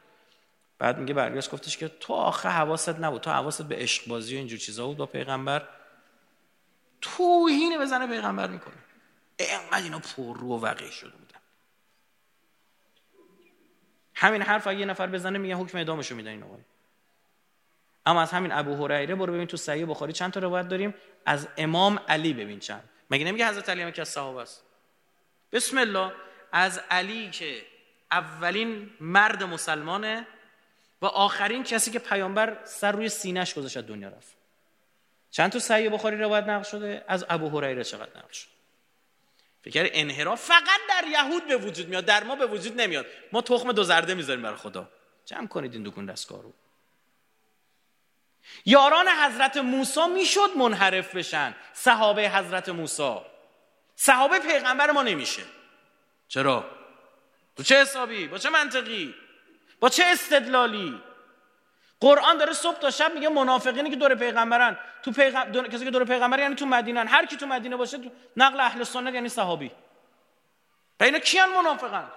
[0.80, 4.38] بعد میگه برگشت گفتش که تو آخه حواست نبود تو حواست به عشق بازی و
[4.38, 5.68] اینجور چیزا بود با پیغمبر
[7.02, 8.78] توهین بزنه پیغمبر می‌کنه.
[9.40, 11.31] اینقدر اینا پر رو و وقیع شده بودن
[14.22, 16.60] همین حرف اگه یه نفر بزنه میگه حکم اعدامشو میدن این آقای
[18.06, 20.94] اما از همین ابو هریره برو ببین تو صحیح بخاری چند تا روایت داریم.
[21.26, 22.90] از امام علی ببین چند.
[23.10, 24.64] مگه نمیگه حضرت علی که از صحابه است؟
[25.52, 26.12] بسم الله.
[26.52, 27.62] از علی که
[28.12, 30.28] اولین مرد مسلمانه
[31.02, 34.36] و آخرین کسی که پیامبر سر روی سینهش گذاشت دنیا رفت.
[35.32, 38.52] چند تا صحیح بخاری روایت نقل شده؟ از ابو هریره چقدر نقل شده؟
[39.64, 43.72] فکر انحراف فقط در یهود به وجود میاد در ما به وجود نمیاد ما تخم
[43.72, 44.90] دو زرده می‌ذاریم برای خدا
[45.26, 46.16] جمع کنید این دکون
[48.66, 53.18] یاران حضرت موسی می‌شد منحرف بشن صحابه حضرت موسی
[53.96, 55.42] صحابه پیغمبر ما نمیشه
[56.28, 56.66] چرا؟
[57.58, 59.16] تو چه حسابی؟ با چه منطقی؟
[59.80, 61.02] با چه استدلالی؟
[62.02, 64.78] قرآن داره صبح تا شب میگه منافقینی که دور پیغمبرن.
[65.04, 65.52] تو پیغم...
[65.52, 68.84] کسی که دور پیغمبر یعنی تو مدینن هر کی تو مدینه باشه تو نقل اهل
[68.84, 69.72] سنت یعنی صحابی.
[71.00, 72.12] و اینا کیان منافقن؟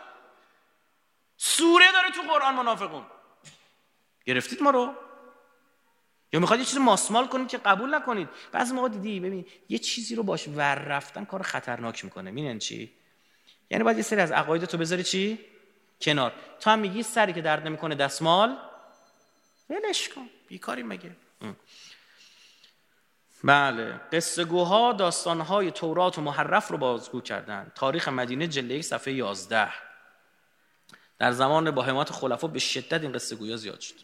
[1.37, 3.07] سوره داره تو قرآن منافقون.
[4.25, 4.95] گرفتید ما رو؟
[6.33, 10.15] یا می‌خواد یه چیزی ماسمال کنید که قبول نکنید؟ بعضی موقع دیدی ببین یه چیزی
[10.15, 12.31] رو باش ور رفتن کار خطرناک می‌کنه.
[12.31, 12.93] می‌دونن چی؟
[13.71, 15.39] یعنی باید یه سری از عقاید تو بذاری چی؟
[16.01, 16.33] کنار.
[16.61, 18.57] تو هم میگی سری که درد نمی‌کنه دستمال
[19.71, 20.29] ولش کن.
[20.49, 21.17] بیکاری مگه؟
[23.45, 24.01] بله.
[24.13, 27.73] قصه گوها داستانهای تورات و محرف رو بازگو کردن.
[27.75, 29.73] تاریخ مدینه جلده یک صفحه 11
[31.19, 33.95] در زمان با حمایت خلفا به شدت این قصه گویا زیاد شد.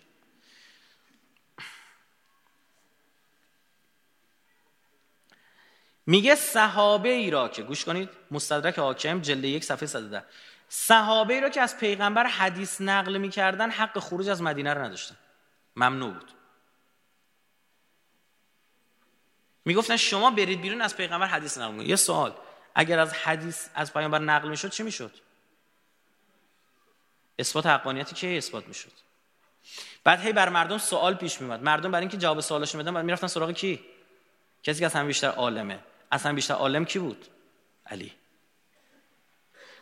[6.07, 8.09] میگه صحابه ای را که گوش کنید.
[8.31, 10.24] مستدرک حاکم جلده یک صفحه 110
[10.69, 15.16] صحابه ای را که از پیغمبر حدیث نقل می‌کردن حق خروج از مدینه رو نداشتن.
[15.81, 16.32] ممنوع بود.
[19.65, 22.35] می‌گفتن شما برید بیرون از پیغمبر حدیث نقل یه سوال.
[22.74, 25.15] اگر از حدیث از پیغمبر نقل می‌شد چی می‌شد؟
[27.39, 28.93] اثبات حقانیتی که اثبات می‌شد؟
[30.05, 33.27] بعد هی بر مردم سوال پیش میومد مردم برای اینکه جواب سوالش میدن بعد می‌رفتن
[33.27, 33.85] سراغ کی؟
[34.62, 35.78] کسی که از همه بیشتر عالمه.
[36.12, 37.27] اصلا بیشتر عالم کی بود؟
[37.86, 38.15] علی.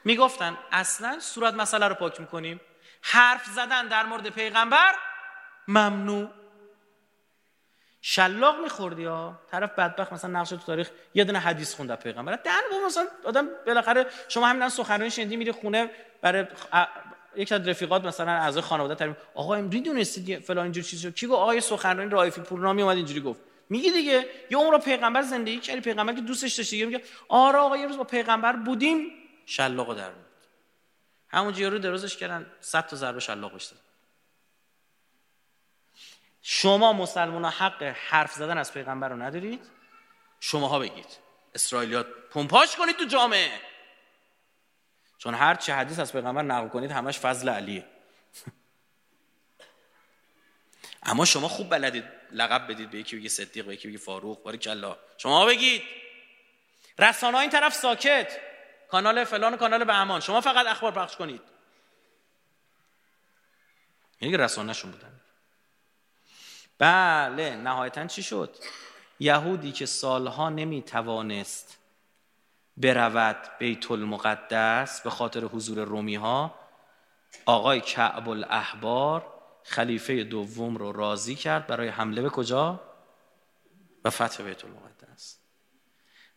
[0.04, 2.60] می‌گفتن اصلا صورت مسئله رو پاک می‌کنیم.
[3.02, 4.94] حرف زدن در مورد پیغمبر
[5.68, 6.28] ممنوع.
[8.00, 12.36] شلاق میخوردی ها؟ طرف بدبخت مثلا نقش تو تاریخ یه دونه حدیث خونده پیغمبر.
[12.36, 15.90] دهن با مثلا آدم بالاخره شما همین سخنرانی شنیدی میری خونه
[16.22, 16.46] برای
[17.36, 21.38] یک از رفیقات مثلا اعضای خانواده تعریف آقا امری دونستید فلان اینجور چیزو کی گفت؟
[21.38, 23.40] آقای سخنرانی رایفی پورنامی اومد اینجوری گفت.
[23.70, 26.84] میگی دیگه یه عمر پیغمبر زندگی کردی پیغمبر که دوستش داشتی.
[26.84, 29.10] میگه آره آقا یه روز با پیغمبر بودیم.
[29.46, 30.24] شلاقو در بود
[31.28, 33.76] همون رو درازش کردن 100 تا ضربه شلاق بشتن
[36.50, 39.60] شما مسلمان حق حرف زدن از پیغمبر رو ندارید؟
[40.40, 41.18] شماها بگید.
[41.54, 43.60] اسرائیلیات پمپاش کنید تو جامعه.
[45.18, 47.86] چون هر چه حدیث از پیغمبر نقل کنید همش فضل علیه.
[51.02, 54.58] اما شما خوب بلدید لقب بدید به یکی بگی صدیق به یکی بگی فاروق باری
[54.58, 54.96] کلا.
[55.18, 55.82] شما بگید.
[56.98, 58.40] رسانه این طرف ساکت.
[58.90, 60.20] کانال فلان و کانال به امان.
[60.20, 61.42] شما فقط اخبار پخش کنید.
[64.20, 65.20] یعنی رسانهشون بودن.
[66.78, 68.56] بله نهایتا چی شد؟
[69.20, 71.78] یهودی که سالها نمی توانست
[72.76, 76.54] برود بیت المقدس به خاطر حضور رومی ها
[77.46, 79.26] آقای کعب الاحبار
[79.62, 82.80] خلیفه دوم رو راضی کرد برای حمله به کجا؟
[84.02, 85.38] به فتح بیت المقدس.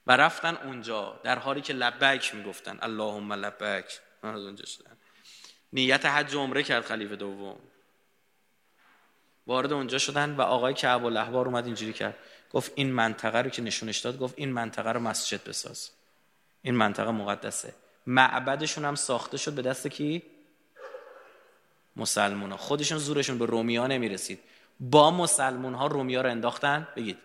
[0.08, 4.98] و رفتن اونجا در حالی که لبک می‌گفتن اللهم لبک من از اونجا شدن
[5.74, 7.60] نیت حج عمره کرد خلیفه دوم.
[9.52, 12.16] وارد اونجا شدن و آقای کعب الاحبار اومد اینجوری کرد.
[12.54, 15.90] گفت این منطقه رو که نشونش داد گفت این منطقه رو مسجد بساز.
[16.62, 17.74] این منطقه مقدسه.
[18.08, 20.24] معبدشون هم ساخته شد به دست کی؟
[21.96, 24.40] مسلمون ها خودشون زورشون به رومیا نمی‌رسید.
[24.80, 27.18] با مسلمون ها رومیا رو انداختن؟ بگید.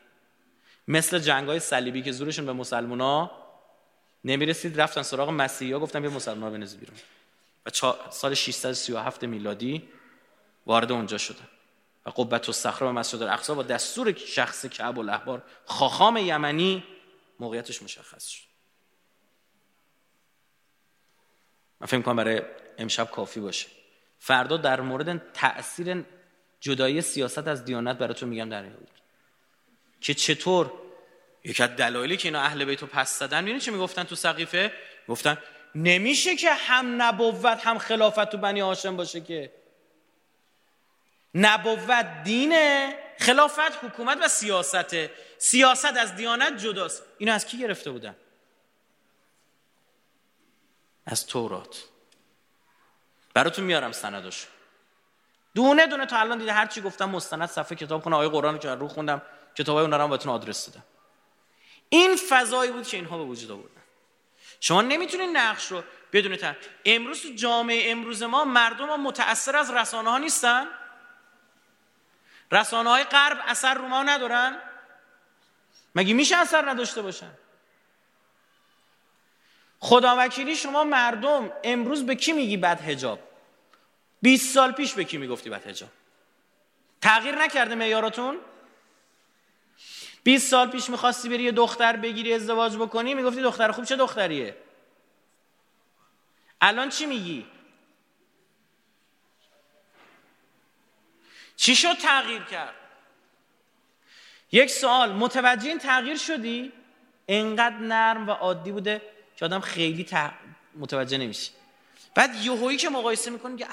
[0.89, 3.31] مثل جنگ های صلیبی که زورشون به مسلمون ها
[4.25, 6.97] نمی‌رسید رفتن سراغ مسیحی ها گفتن بیا مسلمان ها بنزی بیرون.
[7.67, 7.71] و
[8.11, 9.89] سال 637 میلادی
[10.67, 11.49] وارد اونجا شدن.
[12.07, 16.85] و قبت و صخره و مسجد الاقصا با دستور شخص کعب الاحبار خاخام یمنی
[17.41, 18.47] موقعیتش مشخص شد.
[21.81, 22.43] من فکر کنم برای
[22.79, 23.67] امشب کافی باشه.
[24.19, 26.05] فردا در مورد تاثیر
[26.61, 28.91] جدایی سیاست از دیانت براتون میگم در بود
[30.01, 30.73] که چطور؟
[31.45, 34.73] یک از دلایلی که اینا اهل بیت رو پس زدن می‌دونی چه می‌گفتن تو سقیفه؟
[35.09, 35.39] گفتن
[35.75, 39.53] نمیشه که هم نبوت هم خلافت تو بنی هاشم باشه که
[41.37, 42.99] نبوت دینه.
[43.19, 44.97] خلافت حکومت و سیاست
[45.39, 47.03] سیاست از دیانت جداست.
[47.19, 48.17] اینو از کی گرفته بودن؟
[51.07, 51.85] از تورات.
[53.35, 54.47] براتون میارم سندش.
[55.55, 58.71] دونه دونه تا الان دیده هر چی گفتم مستند صفحه کتاب کنه آیه قرآن که
[58.71, 59.23] رو خوندم.
[59.55, 60.85] کتابای اون رو بهتون آدرس دادم.
[61.89, 63.83] این فضایی بود که اینها به وجود آوردن.
[64.61, 65.83] شما نمی‌تونید نقش رو
[66.13, 66.57] بدون تر.
[66.85, 70.67] امروز جامعه امروز ما مردم ها متأثر از رسانه ها نیستن؟
[72.53, 74.59] رسانه های غرب اثر رو ما ندارن؟
[75.95, 77.31] مگه میشه اثر نداشته باشن؟
[79.81, 83.19] خدا وکیلی شما مردم امروز به کی میگی بد هجاب
[84.23, 85.89] 20 سال پیش به کی می‌گفتی بد هجاب
[87.01, 88.39] تغییر نکرده معیاراتون
[90.25, 94.57] 20 سال پیش می‌خواستی بری یه دختر بگیری ازدواج بکنی می‌گفتی دختر خوب چه دختریه؟
[96.61, 97.47] الان چی میگی؟
[101.57, 102.75] چی شد تغییر کرد؟
[104.53, 106.73] یک سوال متوجه این تغییر شدی؟
[107.29, 109.03] انقدر نرم و عادی بوده
[109.37, 110.07] که آدم خیلی
[110.75, 111.53] متوجه نمیشه.
[112.15, 113.67] بعد یهویی که مقایسه می‌کنه که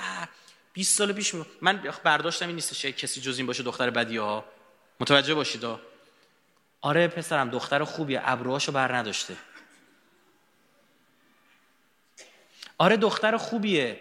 [0.73, 1.45] 20 سال پیش می...
[1.61, 4.45] من برداشتم این نیستش کسی جز این باشه دختر بدی ها.
[4.99, 5.65] متوجه باشید؟
[6.81, 9.37] آره پسرم دختر خوبیه ابروهاشو بر نداشته.
[12.77, 13.99] آره دختر خوبیه.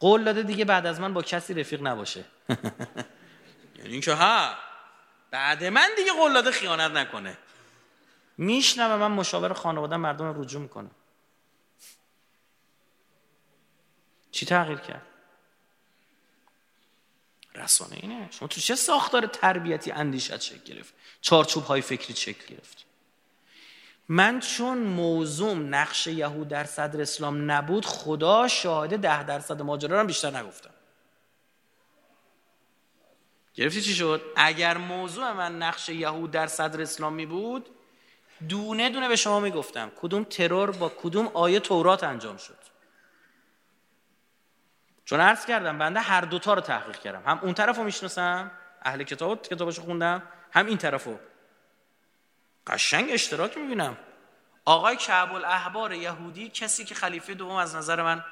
[0.00, 2.24] قول داده دیگه بعد از من با کسی رفیق نباشه.
[3.78, 4.54] یعنی اینکه ها
[5.30, 7.38] بعد من دیگه قول داده خیانت نکنه.
[8.38, 10.90] میشنوه من مشاور خانواده مردم رجوع می‌کنم
[14.30, 15.06] چی تغییر کرد؟
[17.54, 18.28] رسانه اینه.
[18.30, 22.84] شما تو چه ساختار تربیتی اندیشت شکل گرفت؟ چارچوب های فکری شکل گرفت؟
[24.12, 30.06] من چون موضوع نقش یهود در صدر اسلام نبود خدا شاهده ده درصد ماجرا رو
[30.06, 30.70] بیشتر نگفتم.
[33.54, 37.68] گرفتی چی شد؟ اگر موضوع من نقش یهود در صدر اسلام بود
[38.48, 42.58] دونه دونه به شما می‌گفتم کدوم ترور با کدوم آیه تورات انجام شد.
[45.04, 47.22] چون عرض کردم بنده هر دوتا رو تحقیق کردم.
[47.26, 48.50] هم اون طرف رو می‌شناسم
[48.82, 51.18] اهل کتاب کتابش خوندم هم این طرف رو.
[52.70, 53.96] قشنگ اشتراک می‌بینم.
[54.64, 58.24] آقای کعب الاحبار یهودی کسی که خلیفه دوم از نظر من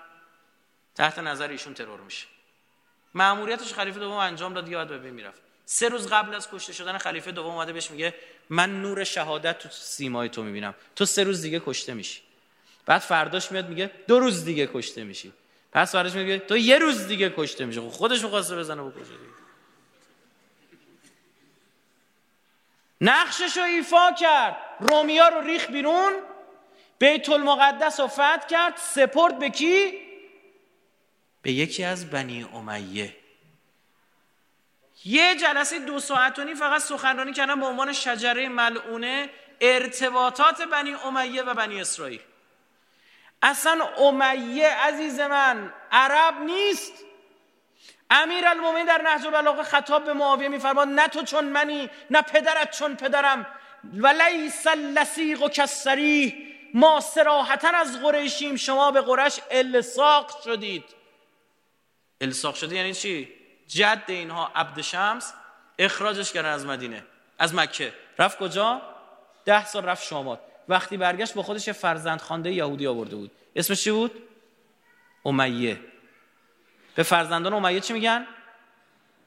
[0.95, 2.27] تحت نظر ایشون ترور میشه.
[3.15, 5.41] مأموریتش خلیفه دوم انجام داد یاد به می‌رفت.
[5.67, 8.15] سه روز قبل از کشته شدن خلیفه دوم اومده بهش میگه
[8.51, 10.75] من نور شهادت تو سیمای تو می‌بینم.
[10.97, 12.21] تو سه روز دیگه کشته میشی.
[12.87, 15.33] بعد فرداش میاد میگه دو روز دیگه کشته میشی.
[15.73, 17.81] پس فرداش میگه تو یه روز دیگه کشته میشی.
[17.81, 19.03] خب خودش می‌خواسته بزنه بکشه.
[19.03, 19.38] دیگه
[23.01, 24.57] نقشش رو ایفا کرد.
[24.81, 26.13] رومیا رو ریخ بیرون.
[26.99, 28.77] بیت المقدس رو فتح کرد.
[28.77, 30.09] سپرد به کی؟
[31.43, 33.17] به یکی از بنی امیه.
[35.05, 39.31] یه جلسه دو ساعت و نیم فقط سخنرانی کردن به عنوان شجره ملعونه
[39.61, 42.21] ارتباطات بنی امیه و بنی اسرائیل.
[43.43, 46.93] اصلا امیه عزیز من عرب نیست.
[48.11, 52.79] امیر المومین در نهج البلاغه خطاب به معاویه میفرماد نه تو چون منی نه پدرت
[52.79, 53.47] چون پدرم.
[53.95, 56.35] و لیس اللسیق و کسریح
[56.75, 60.85] ما سراحتا از قریشیم شما به قرش الساق شدید.
[62.21, 63.29] الساق شدید یعنی چی؟
[63.67, 65.33] جد اینها عبد شمس
[65.79, 67.05] اخراجش کردن از مدینه
[67.39, 67.93] از مکه.
[68.19, 68.83] رفت کجا؟
[69.45, 70.41] ده سال رفت شامات.
[70.69, 73.31] وقتی برگشت با خودش فرزند خانده یهودی آورده بود.
[73.57, 74.23] اسمش چی بود؟
[75.25, 75.81] امیه.
[76.99, 78.27] به فرزندان امیه چی میگن؟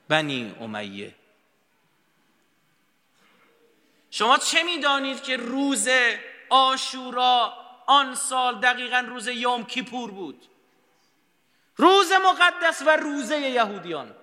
[0.10, 1.16] بنی امیه.
[4.10, 5.90] شما چه می‌دانید که روز
[6.50, 7.54] آشورا
[7.88, 10.46] آن سال دقیقا روز یوم کیپور بود؟
[11.78, 14.16] روز مقدس و روزه یهودیان.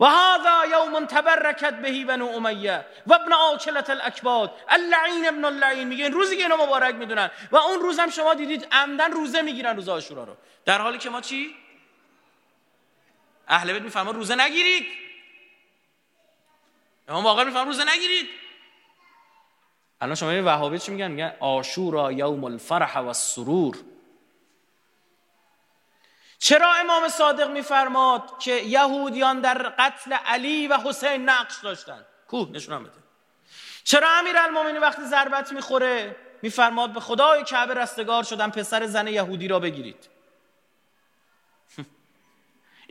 [0.00, 4.54] و هذا یوم تبرکت بهی بنو امیه و ابن آکلت الاکباد.
[4.68, 7.30] اللعین ابن اللعین میگه این روزی که اینا مبارک می‌دونن.
[7.50, 10.36] و اون روز هم شما دیدید عمدن روزه می‌گیرن روز آشورا رو.
[10.64, 11.56] در حالی که ما چی؟
[13.50, 14.86] اهل بیت میفرما روزه نگیرید.
[17.08, 18.28] امام باقر میفرما روزه نگیرید.
[20.00, 23.76] الان شما این وهابی چی میگن؟ میگن آشورا یوم الفرح و السرور.
[26.38, 32.84] چرا امام صادق میفرماد که یهودیان در قتل علی و حسین نقش داشتن؟ کو نشونم
[32.84, 32.92] بده.
[33.84, 39.48] چرا امیر المومنی وقتی ضربت می‌خوره میفرماد به خدای کعبه رستگار شدن پسر زن یهودی
[39.48, 40.08] را بگیرید؟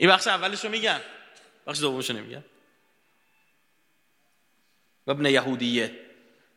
[0.00, 1.00] این بخش اولش رو میگن.
[1.66, 2.44] بخش دومش رو نمیگن.
[5.06, 6.00] ابن یهودیه.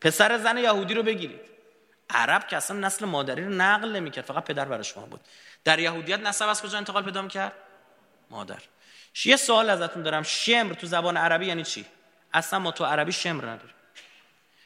[0.01, 1.41] پسر زن یهودی رو بگیرید.
[2.09, 5.21] عرب که اصلا نسل مادری رو نقل نمی‌کرد فقط پدر برای شما بود.
[5.63, 7.53] در یهودیت نسب از کجا انتقال پیدا کرد
[8.29, 8.59] مادر.
[9.25, 10.23] یه سوال ازتون دارم.
[10.23, 11.85] شمر تو زبان عربی یعنی چی؟
[12.33, 13.75] اصلا ما تو عربی شمر نداریم.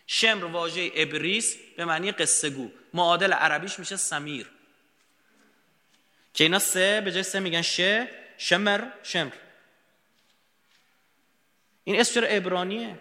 [0.07, 2.71] شمر واژه ابریس به معنی قصه گو.
[2.93, 4.49] معادل عربیش میشه سمیر.
[6.33, 9.33] که اینا سه به جای سه میگن شه شمر شمر.
[11.83, 12.99] این اسم چرا ابرانیه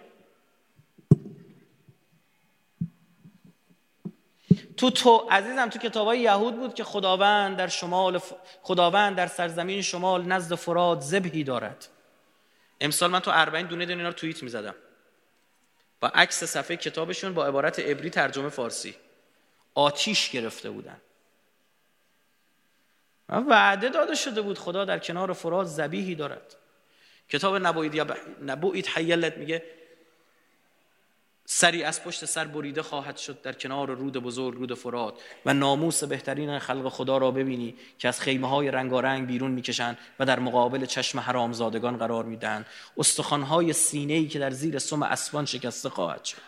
[4.77, 8.21] تو تو عزیزم تو کتابای یهود بود که خداوند در شمال
[8.61, 11.87] خداوند در سرزمین شمال نزد فراد ذبحی دارد.
[12.81, 14.75] امسال من تو 40 دونه دونه اینا رو توییت می‌زدم.
[15.99, 18.95] با عکس صفحه کتابشون با عبارت عبری ترجمه فارسی.
[19.73, 21.01] آتیش گرفته بودن.
[23.29, 26.55] وعده داده شده بود خدا در کنار فراد زبیهی دارد.
[27.29, 28.07] کتاب نبوید یا
[28.45, 29.63] نبوید حیلت میگه
[31.49, 35.13] سری از پشت سر بریده خواهد شد در کنار رود بزرگ رود فرات.
[35.45, 40.25] و ناموس بهترین خلق خدا را ببینی که از خیمه های رنگارنگ بیرون می‌کشند و
[40.25, 42.65] در مقابل چشم حرامزادگان قرار می‌دهند.
[42.97, 46.41] استخوان های سینه ای که در زیر سم اسبان شکسته خواهد شد.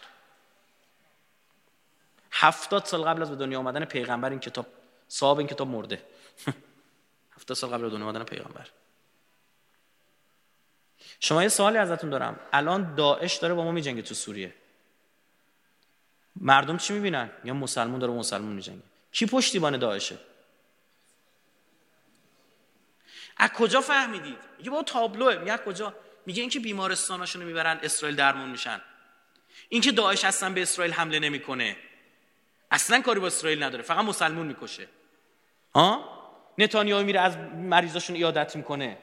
[2.32, 4.66] هفتاد سال قبل از به دنیا آمدن پیغمبر این کتاب
[5.08, 6.02] صاحب این کتاب مرده.
[7.40, 8.70] هفتاد سال قبل از دنیا آمدن پیغمبر.
[11.20, 12.40] شما یه سوالی ازتون دارم.
[12.54, 14.54] الان داعش داره با ما میجنگه تو سوریه.
[16.36, 18.84] مردم چی می‌بینن؟ یا مسلمون داره مسلمون میجنگه.
[19.12, 20.18] کی پشتیبان داعشه؟
[23.38, 25.36] از کجا فهمیدید؟ میگه با تابلوه.
[25.36, 25.94] میگه کجا؟
[26.26, 28.82] میگه اینکه بیمارستاناشونو می‌برن اسرائیل درمون میشن.
[29.70, 31.78] اینکه داعش اصلا به اسرائیل حمله نمی‌کنه.
[32.72, 33.84] اصلا کاری با اسرائیل نداره.
[33.84, 34.88] فقط مسلمون می‌کشه.
[35.76, 36.19] ها؟
[36.60, 38.98] نتانیاهو میره از مریضاشون ایادت می‌کنه.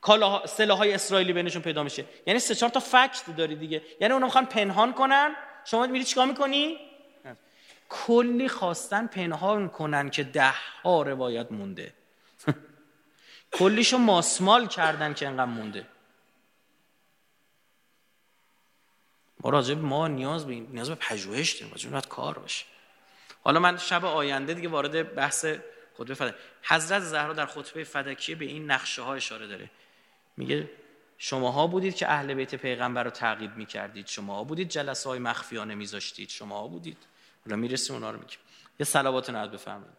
[0.00, 2.04] کالا سلاحهای اسرائیلی بینشون پیدا میشه.
[2.26, 3.82] یعنی سه چهار تا فکت داری دیگه.
[4.00, 5.36] یعنی اونا می‌خوان پنهان کنن.
[5.64, 6.78] شما میری چیکار می‌کنی؟
[7.88, 10.54] کلی خواستن پنهان کنن که ده
[10.84, 11.92] ها روایت مونده.
[13.58, 15.86] کلیشو ماسمال کردن که انقدر مونده.
[19.40, 21.72] ما راجع ما نیاز به نیاز به پژوهش داریم.
[21.72, 22.64] راجع کار باشه.
[23.44, 25.46] حالا من شب آینده دیگه وارد بحث
[25.98, 29.70] خطبه فدک حضرت زهرا در خطبه فدکیه به این نقشه ها اشاره داره.
[30.36, 30.70] میگه
[31.18, 34.06] شماها بودید که اهل بیت پیغمبر رو تعقیب می‌کردید.
[34.06, 36.28] شماها بودید جلسه های مخفیانه میذاشتید.
[36.28, 36.98] شماها بودید.
[37.44, 38.38] حالا می‌رسیم اونا رو میگیم.
[38.80, 39.98] یه صلوات نهاد بفرمایید.